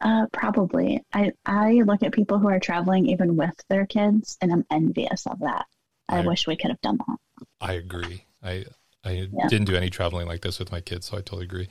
Uh, 0.00 0.26
probably. 0.32 1.02
I 1.12 1.32
i 1.46 1.82
look 1.86 2.02
at 2.02 2.12
people 2.12 2.38
who 2.38 2.48
are 2.48 2.58
traveling 2.58 3.06
even 3.06 3.36
with 3.36 3.54
their 3.68 3.86
kids 3.86 4.36
and 4.40 4.52
i'm 4.52 4.66
envious 4.70 5.26
of 5.26 5.38
that. 5.40 5.66
I, 6.08 6.18
I 6.18 6.26
wish 6.26 6.46
we 6.46 6.56
could 6.56 6.70
have 6.70 6.80
done 6.80 6.98
that. 7.06 7.46
I 7.60 7.74
agree. 7.74 8.24
I 8.42 8.64
i 9.04 9.28
yeah. 9.32 9.48
didn't 9.48 9.66
do 9.66 9.76
any 9.76 9.90
traveling 9.90 10.26
like 10.26 10.42
this 10.42 10.58
with 10.58 10.72
my 10.72 10.80
kids 10.80 11.06
so 11.06 11.16
i 11.16 11.20
totally 11.20 11.44
agree. 11.44 11.68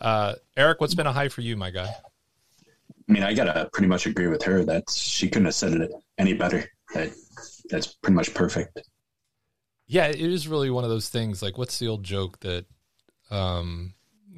Uh, 0.00 0.34
eric 0.56 0.80
what's 0.80 0.94
been 0.94 1.06
a 1.06 1.12
high 1.12 1.28
for 1.28 1.40
you 1.40 1.56
my 1.56 1.70
guy 1.70 1.88
I 3.08 3.12
mean, 3.12 3.22
I 3.22 3.32
gotta 3.32 3.70
pretty 3.72 3.88
much 3.88 4.06
agree 4.06 4.26
with 4.26 4.42
her 4.42 4.64
that 4.64 4.90
she 4.90 5.28
couldn't 5.28 5.46
have 5.46 5.54
said 5.54 5.72
it 5.72 5.90
any 6.18 6.34
better. 6.34 6.64
That 6.94 7.10
that's 7.70 7.86
pretty 7.86 8.14
much 8.14 8.34
perfect. 8.34 8.80
Yeah, 9.86 10.06
it 10.06 10.20
is 10.20 10.46
really 10.46 10.70
one 10.70 10.84
of 10.84 10.90
those 10.90 11.08
things. 11.08 11.42
Like, 11.42 11.56
what's 11.56 11.78
the 11.78 11.88
old 11.88 12.04
joke 12.04 12.40
that 12.40 12.66
um, 13.30 13.94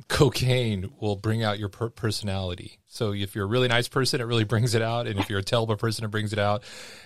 cocaine 0.06 0.92
will 1.00 1.16
bring 1.16 1.42
out 1.42 1.58
your 1.58 1.68
per- 1.68 1.90
personality? 1.90 2.78
So 2.86 3.12
if 3.12 3.34
you're 3.34 3.44
a 3.44 3.48
really 3.48 3.66
nice 3.66 3.88
person, 3.88 4.20
it 4.20 4.24
really 4.24 4.44
brings 4.44 4.76
it 4.76 4.82
out, 4.82 5.08
and 5.08 5.18
if 5.18 5.28
you're 5.28 5.40
a 5.40 5.44
terrible 5.44 5.76
person, 5.76 6.04
it 6.04 6.12
brings 6.12 6.32
it 6.32 6.38
out. 6.38 6.62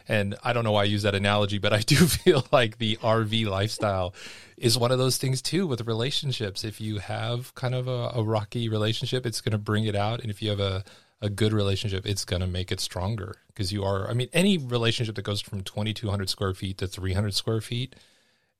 And 0.06 0.34
I 0.44 0.52
don't 0.52 0.64
know 0.64 0.72
why 0.72 0.82
I 0.82 0.84
use 0.84 1.02
that 1.04 1.14
analogy, 1.14 1.56
but 1.56 1.72
I 1.72 1.80
do 1.80 1.96
feel 2.06 2.46
like 2.52 2.76
the 2.76 2.96
RV 2.96 3.46
lifestyle 3.46 4.14
is 4.58 4.76
one 4.76 4.92
of 4.92 4.98
those 4.98 5.16
things 5.16 5.40
too 5.40 5.66
with 5.66 5.86
relationships. 5.86 6.64
If 6.64 6.82
you 6.82 6.98
have 6.98 7.54
kind 7.54 7.74
of 7.74 7.88
a, 7.88 8.12
a 8.14 8.22
rocky 8.22 8.68
relationship, 8.68 9.24
it's 9.24 9.40
going 9.40 9.52
to 9.52 9.58
bring 9.58 9.84
it 9.84 9.96
out, 9.96 10.20
and 10.20 10.30
if 10.30 10.42
you 10.42 10.50
have 10.50 10.60
a 10.60 10.84
a 11.24 11.30
good 11.30 11.54
relationship, 11.54 12.06
it's 12.06 12.24
going 12.26 12.42
to 12.42 12.46
make 12.46 12.70
it 12.70 12.80
stronger 12.80 13.36
because 13.48 13.72
you 13.72 13.82
are, 13.82 14.08
I 14.08 14.12
mean, 14.12 14.28
any 14.34 14.58
relationship 14.58 15.14
that 15.14 15.22
goes 15.22 15.40
from 15.40 15.62
2,200 15.62 16.28
square 16.28 16.52
feet 16.52 16.78
to 16.78 16.86
300 16.86 17.34
square 17.34 17.62
feet, 17.62 17.96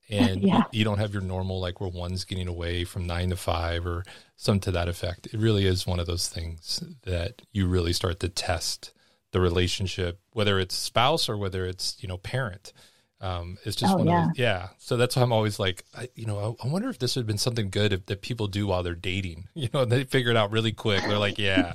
and 0.08 0.42
yeah. 0.42 0.62
you, 0.72 0.82
don't 0.82 0.98
have 0.98 1.12
your 1.12 1.22
normal, 1.22 1.60
like 1.60 1.78
where 1.78 1.90
one's 1.90 2.24
getting 2.24 2.48
away 2.48 2.84
from 2.84 3.06
nine 3.06 3.28
to 3.28 3.36
five 3.36 3.86
or 3.86 4.02
some 4.36 4.60
to 4.60 4.70
that 4.70 4.88
effect. 4.88 5.26
It 5.26 5.38
really 5.38 5.66
is 5.66 5.86
one 5.86 6.00
of 6.00 6.06
those 6.06 6.28
things 6.28 6.82
that 7.04 7.42
you 7.52 7.66
really 7.66 7.92
start 7.92 8.18
to 8.20 8.30
test 8.30 8.92
the 9.32 9.40
relationship, 9.40 10.20
whether 10.32 10.58
it's 10.58 10.74
spouse 10.74 11.28
or 11.28 11.36
whether 11.36 11.66
it's, 11.66 11.98
you 12.00 12.08
know, 12.08 12.16
parent. 12.16 12.72
Um, 13.20 13.58
it's 13.64 13.76
just 13.76 13.94
oh, 13.94 13.98
one 13.98 14.06
yeah. 14.06 14.22
of 14.22 14.28
those, 14.28 14.38
yeah. 14.38 14.68
So 14.78 14.96
that's 14.96 15.16
why 15.16 15.22
I'm 15.22 15.32
always 15.32 15.58
like, 15.58 15.84
I, 15.96 16.08
you 16.14 16.26
know, 16.26 16.56
I, 16.62 16.66
I, 16.66 16.70
wonder 16.70 16.90
if 16.90 16.98
this 16.98 17.16
would 17.16 17.22
have 17.22 17.26
been 17.26 17.38
something 17.38 17.70
good 17.70 17.92
if, 17.92 18.06
that 18.06 18.20
people 18.20 18.48
do 18.48 18.66
while 18.66 18.82
they're 18.82 18.94
dating, 18.94 19.48
you 19.54 19.68
know, 19.72 19.84
they 19.84 20.04
figure 20.04 20.30
it 20.30 20.36
out 20.36 20.50
really 20.50 20.72
quick. 20.72 21.02
They're 21.02 21.18
like, 21.18 21.38
yeah, 21.38 21.72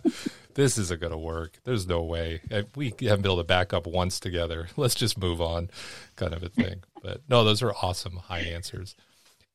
this 0.60 0.78
isn't 0.78 1.00
going 1.00 1.14
to 1.14 1.18
work. 1.18 1.58
There's 1.64 1.88
no 1.88 2.04
way. 2.04 2.42
We 2.76 2.94
haven't 3.02 3.22
been 3.22 3.32
able 3.32 3.38
to 3.38 3.46
back 3.46 3.74
up 3.74 3.88
once 3.88 4.20
together. 4.20 4.68
Let's 4.78 4.96
just 4.96 5.18
move 5.18 5.42
on, 5.42 5.70
kind 6.16 6.34
of 6.34 6.44
a 6.44 6.50
thing. 6.50 6.84
But 7.02 7.22
no, 7.30 7.46
those 7.46 7.64
are 7.64 7.72
awesome 7.82 8.18
high 8.18 8.42
answers. 8.42 8.94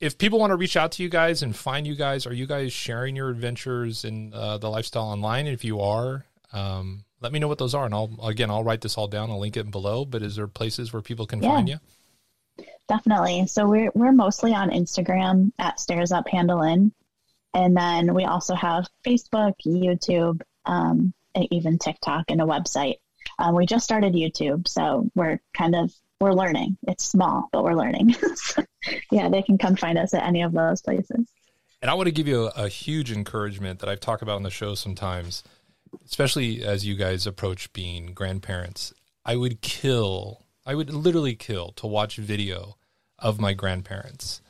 If 0.00 0.16
people 0.16 0.38
want 0.38 0.52
to 0.52 0.56
reach 0.56 0.78
out 0.78 0.92
to 0.92 1.02
you 1.02 1.10
guys 1.10 1.42
and 1.42 1.54
find 1.54 1.86
you 1.86 1.94
guys, 1.94 2.26
are 2.26 2.32
you 2.32 2.46
guys 2.46 2.72
sharing 2.72 3.16
your 3.16 3.28
adventures 3.28 4.02
in 4.02 4.32
uh, 4.32 4.56
the 4.56 4.70
lifestyle 4.70 5.02
online? 5.02 5.44
And 5.44 5.52
if 5.54 5.62
you 5.62 5.82
are, 5.82 6.24
um, 6.54 7.04
let 7.20 7.32
me 7.32 7.38
know 7.38 7.48
what 7.48 7.58
those 7.58 7.74
are, 7.74 7.84
and 7.84 7.92
I'll 7.92 8.18
again 8.22 8.48
I'll 8.48 8.64
write 8.64 8.80
this 8.80 8.96
all 8.96 9.08
down. 9.08 9.30
I'll 9.30 9.40
link 9.40 9.58
it 9.58 9.70
below. 9.70 10.06
But 10.06 10.22
is 10.22 10.36
there 10.36 10.46
places 10.46 10.90
where 10.90 11.02
people 11.02 11.26
can 11.26 11.42
yeah, 11.42 11.50
find 11.50 11.68
you? 11.68 11.76
Definitely. 12.88 13.46
So 13.46 13.68
we're 13.68 13.90
we're 13.94 14.12
mostly 14.12 14.54
on 14.54 14.70
Instagram 14.70 15.52
at 15.58 15.78
Stairs 15.78 16.12
Up 16.12 16.26
Handle 16.26 16.62
In, 16.62 16.92
and 17.52 17.76
then 17.76 18.14
we 18.14 18.24
also 18.24 18.54
have 18.54 18.88
Facebook, 19.06 19.52
YouTube, 19.66 20.40
um, 20.66 21.12
even 21.50 21.78
TikTok 21.78 22.26
and 22.28 22.40
a 22.40 22.44
website. 22.44 22.96
Um, 23.38 23.54
we 23.54 23.66
just 23.66 23.84
started 23.84 24.14
YouTube, 24.14 24.68
so 24.68 25.10
we're 25.14 25.40
kind 25.56 25.74
of 25.74 25.92
we're 26.20 26.32
learning. 26.32 26.76
It's 26.86 27.04
small, 27.04 27.48
but 27.52 27.64
we're 27.64 27.74
learning. 27.74 28.12
so, 28.34 28.62
yeah, 29.10 29.28
they 29.28 29.42
can 29.42 29.58
come 29.58 29.76
find 29.76 29.98
us 29.98 30.14
at 30.14 30.22
any 30.22 30.42
of 30.42 30.52
those 30.52 30.80
places. 30.80 31.28
And 31.82 31.90
I 31.90 31.94
want 31.94 32.06
to 32.06 32.12
give 32.12 32.28
you 32.28 32.46
a, 32.46 32.64
a 32.64 32.68
huge 32.68 33.12
encouragement 33.12 33.80
that 33.80 33.88
I've 33.88 34.00
talked 34.00 34.22
about 34.22 34.36
on 34.36 34.42
the 34.42 34.50
show 34.50 34.74
sometimes, 34.74 35.42
especially 36.06 36.64
as 36.64 36.86
you 36.86 36.94
guys 36.94 37.26
approach 37.26 37.72
being 37.72 38.14
grandparents. 38.14 38.94
I 39.24 39.36
would 39.36 39.60
kill, 39.60 40.46
I 40.64 40.74
would 40.74 40.90
literally 40.90 41.34
kill 41.34 41.72
to 41.72 41.86
watch 41.86 42.16
video 42.16 42.76
of 43.18 43.40
my 43.40 43.52
grandparents 43.52 44.40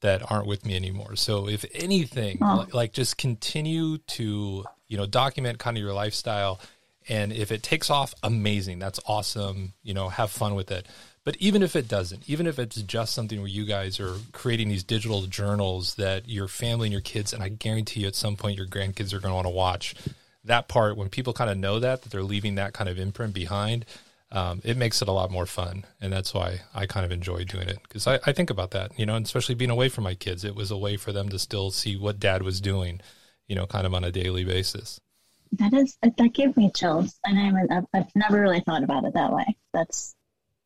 that 0.00 0.22
aren't 0.30 0.46
with 0.46 0.64
me 0.64 0.76
anymore. 0.76 1.16
So 1.16 1.48
if 1.48 1.64
anything, 1.74 2.38
oh. 2.40 2.56
like, 2.56 2.74
like 2.74 2.92
just 2.92 3.18
continue 3.18 3.98
to 3.98 4.64
you 4.88 4.96
know, 4.96 5.06
document 5.06 5.58
kind 5.58 5.76
of 5.76 5.82
your 5.82 5.92
lifestyle. 5.92 6.60
And 7.08 7.32
if 7.32 7.52
it 7.52 7.62
takes 7.62 7.90
off, 7.90 8.14
amazing. 8.22 8.78
That's 8.78 9.00
awesome. 9.06 9.72
You 9.82 9.94
know, 9.94 10.08
have 10.08 10.30
fun 10.30 10.54
with 10.54 10.70
it. 10.70 10.86
But 11.24 11.36
even 11.36 11.62
if 11.62 11.76
it 11.76 11.88
doesn't, 11.88 12.28
even 12.28 12.46
if 12.46 12.58
it's 12.58 12.80
just 12.82 13.14
something 13.14 13.38
where 13.38 13.48
you 13.48 13.66
guys 13.66 14.00
are 14.00 14.14
creating 14.32 14.68
these 14.68 14.82
digital 14.82 15.22
journals 15.22 15.94
that 15.96 16.28
your 16.28 16.48
family 16.48 16.86
and 16.86 16.92
your 16.92 17.02
kids, 17.02 17.32
and 17.32 17.42
I 17.42 17.48
guarantee 17.50 18.00
you 18.00 18.06
at 18.06 18.14
some 18.14 18.36
point 18.36 18.56
your 18.56 18.66
grandkids 18.66 19.12
are 19.12 19.20
going 19.20 19.32
to 19.32 19.34
want 19.34 19.46
to 19.46 19.50
watch 19.50 19.94
that 20.44 20.68
part, 20.68 20.96
when 20.96 21.08
people 21.08 21.32
kind 21.32 21.50
of 21.50 21.56
know 21.56 21.78
that, 21.78 22.02
that 22.02 22.10
they're 22.10 22.22
leaving 22.22 22.56
that 22.56 22.72
kind 22.72 22.88
of 22.88 22.98
imprint 22.98 23.34
behind, 23.34 23.84
um, 24.30 24.60
it 24.64 24.76
makes 24.76 25.00
it 25.00 25.08
a 25.08 25.12
lot 25.12 25.30
more 25.30 25.46
fun. 25.46 25.84
And 26.00 26.12
that's 26.12 26.34
why 26.34 26.60
I 26.74 26.86
kind 26.86 27.06
of 27.06 27.12
enjoy 27.12 27.44
doing 27.44 27.68
it 27.68 27.78
because 27.82 28.06
I, 28.06 28.18
I 28.26 28.32
think 28.32 28.50
about 28.50 28.72
that, 28.72 28.98
you 28.98 29.06
know, 29.06 29.14
and 29.14 29.24
especially 29.24 29.54
being 29.54 29.70
away 29.70 29.88
from 29.88 30.04
my 30.04 30.14
kids, 30.14 30.44
it 30.44 30.54
was 30.54 30.70
a 30.70 30.76
way 30.76 30.96
for 30.96 31.12
them 31.12 31.28
to 31.30 31.38
still 31.38 31.70
see 31.70 31.96
what 31.96 32.20
dad 32.20 32.42
was 32.42 32.60
doing 32.60 33.00
you 33.48 33.56
know, 33.56 33.66
kind 33.66 33.86
of 33.86 33.94
on 33.94 34.04
a 34.04 34.12
daily 34.12 34.44
basis. 34.44 35.00
That 35.52 35.72
is 35.72 35.96
that 36.02 36.34
gave 36.34 36.56
me 36.56 36.70
chills, 36.74 37.18
and 37.24 37.38
I'm 37.38 37.86
I've 37.94 38.14
never 38.14 38.40
really 38.40 38.60
thought 38.60 38.84
about 38.84 39.04
it 39.04 39.14
that 39.14 39.32
way. 39.32 39.56
That's 39.72 40.14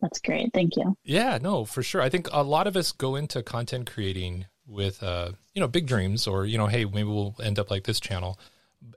that's 0.01 0.21
great. 0.21 0.53
Thank 0.53 0.77
you. 0.77 0.97
Yeah, 1.05 1.39
no, 1.41 1.65
for 1.65 1.83
sure. 1.83 2.01
I 2.01 2.09
think 2.09 2.29
a 2.33 2.43
lot 2.43 2.67
of 2.67 2.77
us 2.77 2.91
go 2.91 3.15
into 3.15 3.43
content 3.43 3.89
creating 3.91 4.47
with 4.67 5.03
uh, 5.03 5.33
you 5.55 5.61
know, 5.61 5.69
big 5.69 5.87
dreams 5.87 6.27
or, 6.27 6.47
you 6.47 6.59
know, 6.59 6.67
hey, 6.67 6.85
maybe 6.85 7.05
we'll 7.05 7.37
end 7.43 7.59
up 7.59 7.71
like 7.71 7.85
this 7.85 8.01
channel. 8.01 8.39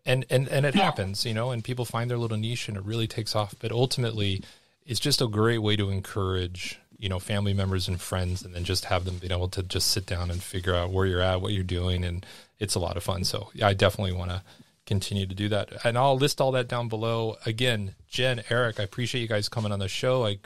And 0.06 0.26
and 0.30 0.48
and 0.48 0.66
it 0.66 0.76
yeah. 0.76 0.84
happens, 0.84 1.26
you 1.26 1.34
know, 1.34 1.52
and 1.52 1.64
people 1.64 1.86
find 1.86 2.10
their 2.10 2.18
little 2.18 2.38
niche 2.38 2.68
and 2.68 2.78
it 2.78 2.84
really 2.84 3.08
takes 3.08 3.36
off, 3.36 3.54
but 3.60 3.72
ultimately 3.72 4.42
it's 4.84 5.00
just 5.00 5.22
a 5.22 5.28
great 5.28 5.60
way 5.60 5.76
to 5.76 5.90
encourage, 5.90 6.80
you 6.98 7.10
know, 7.10 7.20
family 7.20 7.54
members 7.54 7.88
and 7.88 8.00
friends 8.00 8.44
and 8.44 8.54
then 8.54 8.64
just 8.64 8.86
have 8.86 9.06
them 9.06 9.18
being 9.18 9.32
able 9.32 9.50
to 9.50 9.64
just 9.64 9.92
sit 9.92 10.06
down 10.06 10.32
and 10.32 10.42
figure 10.42 10.76
out 10.76 10.92
where 10.92 11.06
you're 11.06 11.22
at, 11.22 11.42
what 11.42 11.54
you're 11.54 11.64
doing 11.64 12.04
and 12.04 12.26
it's 12.60 12.76
a 12.76 12.80
lot 12.80 12.98
of 12.98 13.04
fun. 13.04 13.24
So 13.24 13.50
yeah, 13.54 13.68
I 13.68 13.74
definitely 13.74 14.14
want 14.14 14.32
to 14.32 14.42
continue 14.86 15.26
to 15.26 15.36
do 15.36 15.50
that. 15.50 15.86
And 15.86 15.98
I'll 15.98 16.18
list 16.18 16.40
all 16.40 16.52
that 16.54 16.68
down 16.68 16.88
below. 16.88 17.38
Again, 17.46 17.96
Jen, 18.08 18.42
Eric, 18.50 18.80
I 18.80 18.84
appreciate 18.84 19.22
you 19.22 19.28
guys 19.28 19.50
coming 19.50 19.72
on 19.72 19.80
the 19.80 19.88
show. 19.88 20.26
I 20.26 20.40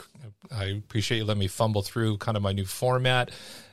I 0.51 0.65
appreciate 0.65 1.19
you 1.19 1.25
letting 1.25 1.41
me 1.41 1.47
fumble 1.47 1.81
through 1.81 2.17
kind 2.17 2.35
of 2.35 2.43
my 2.43 2.53
new 2.53 2.65
format 2.65 3.31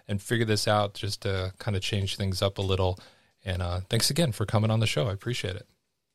and 0.09 0.21
figure 0.21 0.45
this 0.45 0.69
out 0.69 0.95
just 0.95 1.23
to 1.23 1.53
kind 1.59 1.77
of 1.77 1.83
change 1.83 2.17
things 2.17 2.43
up 2.43 2.59
a 2.59 2.62
little. 2.62 2.99
And 3.45 3.62
uh, 3.62 3.81
thanks 3.89 4.11
again 4.11 4.33
for 4.33 4.45
coming 4.45 4.71
on 4.71 4.81
the 4.81 4.87
show. 4.87 5.07
I 5.07 5.12
appreciate 5.12 5.57
it. 5.57 5.67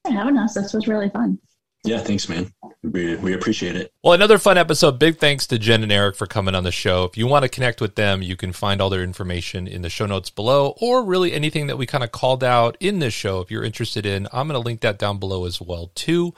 having 0.06 0.38
us. 0.38 0.54
This 0.54 0.74
was 0.74 0.88
really 0.88 1.10
fun. 1.10 1.40
Yeah, 1.84 2.00
thanks, 2.00 2.30
man. 2.30 2.54
We, 2.84 3.16
we 3.16 3.34
appreciate 3.34 3.76
it. 3.76 3.92
Well, 4.04 4.14
another 4.14 4.38
fun 4.38 4.58
episode. 4.58 5.00
Big 5.00 5.18
thanks 5.18 5.48
to 5.48 5.58
Jen 5.58 5.82
and 5.82 5.92
Eric 5.92 6.16
for 6.16 6.28
coming 6.28 6.54
on 6.54 6.64
the 6.64 6.72
show. 6.72 7.06
If 7.06 7.18
you 7.18 7.26
want 7.26 7.44
to 7.44 7.50
connect 7.50 7.82
with 7.82 7.96
them, 7.96 8.22
you 8.22 8.36
can 8.36 8.54
find 8.54 8.80
all 8.80 8.90
their 8.90 9.04
information 9.04 9.68
in 9.68 9.82
the 9.82 9.90
show 9.90 10.06
notes 10.06 10.30
below, 10.30 10.76
or 10.80 11.04
really 11.04 11.34
anything 11.34 11.68
that 11.68 11.78
we 11.78 11.88
kind 11.88 12.04
of 12.04 12.12
called 12.12 12.44
out 12.44 12.78
in 12.80 13.00
this 13.00 13.16
show. 13.16 13.42
If 13.42 13.50
you're 13.50 13.64
interested 13.64 14.06
in, 14.06 14.28
I'm 14.32 14.48
going 14.48 14.62
to 14.62 14.66
link 14.66 14.82
that 14.82 15.00
down 15.00 15.18
below 15.18 15.46
as 15.46 15.60
well 15.60 15.92
too. 15.96 16.34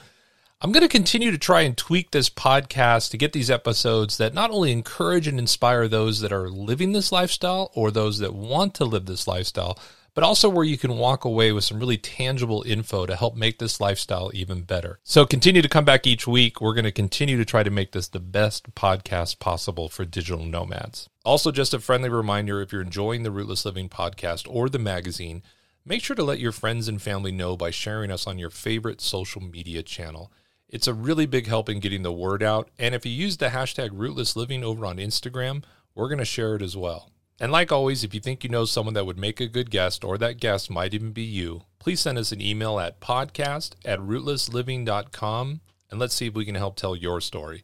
I'm 0.62 0.72
going 0.72 0.82
to 0.82 0.88
continue 0.88 1.30
to 1.30 1.38
try 1.38 1.62
and 1.62 1.76
tweak 1.76 2.12
this 2.12 2.30
podcast 2.30 3.12
to 3.12 3.18
get 3.18 3.34
these 3.34 3.52
episodes 3.52 4.16
that 4.16 4.34
not 4.34 4.50
only 4.50 4.72
encourage 4.72 5.28
and 5.28 5.38
inspire 5.38 5.90
those 5.90 6.22
that 6.22 6.32
are 6.32 6.50
living 6.50 6.94
this 6.94 7.12
lifestyle 7.12 7.70
or 7.76 7.92
those 7.92 8.20
that 8.20 8.34
want 8.34 8.74
to 8.76 8.86
live 8.86 9.06
this 9.06 9.28
lifestyle, 9.28 9.78
but 10.14 10.24
also 10.24 10.48
where 10.50 10.64
you 10.64 10.78
can 10.78 10.98
walk 10.98 11.26
away 11.26 11.52
with 11.52 11.64
some 11.64 11.80
really 11.80 11.98
tangible 11.98 12.64
info 12.66 13.06
to 13.06 13.16
help 13.16 13.36
make 13.36 13.60
this 13.60 13.82
lifestyle 13.82 14.32
even 14.34 14.62
better. 14.62 15.00
So 15.04 15.26
continue 15.26 15.62
to 15.62 15.70
come 15.70 15.86
back 15.86 16.06
each 16.06 16.28
week. 16.28 16.62
We're 16.62 16.74
going 16.74 16.84
to 16.86 16.92
continue 16.92 17.38
to 17.38 17.46
try 17.46 17.64
to 17.64 17.72
make 17.72 17.92
this 17.92 18.08
the 18.08 18.20
best 18.20 18.76
podcast 18.76 19.40
possible 19.40 19.90
for 19.90 20.06
digital 20.06 20.46
nomads. 20.46 21.10
Also, 21.26 21.52
just 21.52 21.74
a 21.74 21.80
friendly 21.80 22.10
reminder 22.10 22.62
if 22.62 22.72
you're 22.72 22.82
enjoying 22.82 23.24
the 23.24 23.32
Rootless 23.32 23.66
Living 23.66 23.90
podcast 23.90 24.46
or 24.50 24.70
the 24.70 24.80
magazine, 24.80 25.42
make 25.86 26.04
sure 26.04 26.16
to 26.16 26.24
let 26.24 26.40
your 26.40 26.52
friends 26.52 26.88
and 26.88 27.02
family 27.02 27.32
know 27.32 27.56
by 27.56 27.72
sharing 27.72 28.12
us 28.12 28.28
on 28.28 28.38
your 28.38 28.50
favorite 28.50 29.02
social 29.02 29.42
media 29.42 29.82
channel. 29.82 30.32
It's 30.68 30.88
a 30.88 30.94
really 30.94 31.26
big 31.26 31.48
help 31.48 31.70
in 31.70 31.80
getting 31.80 32.04
the 32.04 32.12
word 32.12 32.42
out. 32.42 32.70
And 32.80 32.96
if 32.96 33.06
you 33.06 33.12
use 33.12 33.38
the 33.38 33.50
hashtag 33.50 33.92
Rootless 33.94 34.36
Living 34.36 34.64
over 34.64 34.86
on 34.86 34.98
Instagram, 34.98 35.64
we're 35.96 36.08
going 36.08 36.18
to 36.18 36.26
share 36.26 36.56
it 36.56 36.62
as 36.62 36.76
well. 36.76 37.13
And 37.40 37.52
like 37.52 37.72
always, 37.72 38.04
if 38.04 38.14
you 38.14 38.20
think 38.20 38.44
you 38.44 38.50
know 38.50 38.66
someone 38.66 38.94
that 38.94 39.06
would 39.06 39.18
make 39.18 39.40
a 39.40 39.48
good 39.48 39.72
guest 39.72 40.04
or 40.04 40.18
that 40.18 40.40
guest 40.40 40.70
might 40.70 40.94
even 40.94 41.12
be 41.12 41.24
you, 41.24 41.64
please 41.80 42.00
send 42.00 42.18
us 42.18 42.32
an 42.32 42.42
email 42.42 42.80
at 42.80 43.02
podcast 43.02 43.72
at 43.84 44.00
rootlessliving.com 44.00 45.62
and 45.90 46.00
let's 46.00 46.16
see 46.16 46.28
if 46.28 46.34
we 46.34 46.46
can 46.46 46.56
help 46.56 46.76
tell 46.76 46.96
your 46.96 47.22
story. 47.22 47.64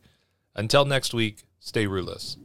Until 0.55 0.85
next 0.85 1.13
week, 1.13 1.45
stay 1.59 1.87
rootless. 1.87 2.37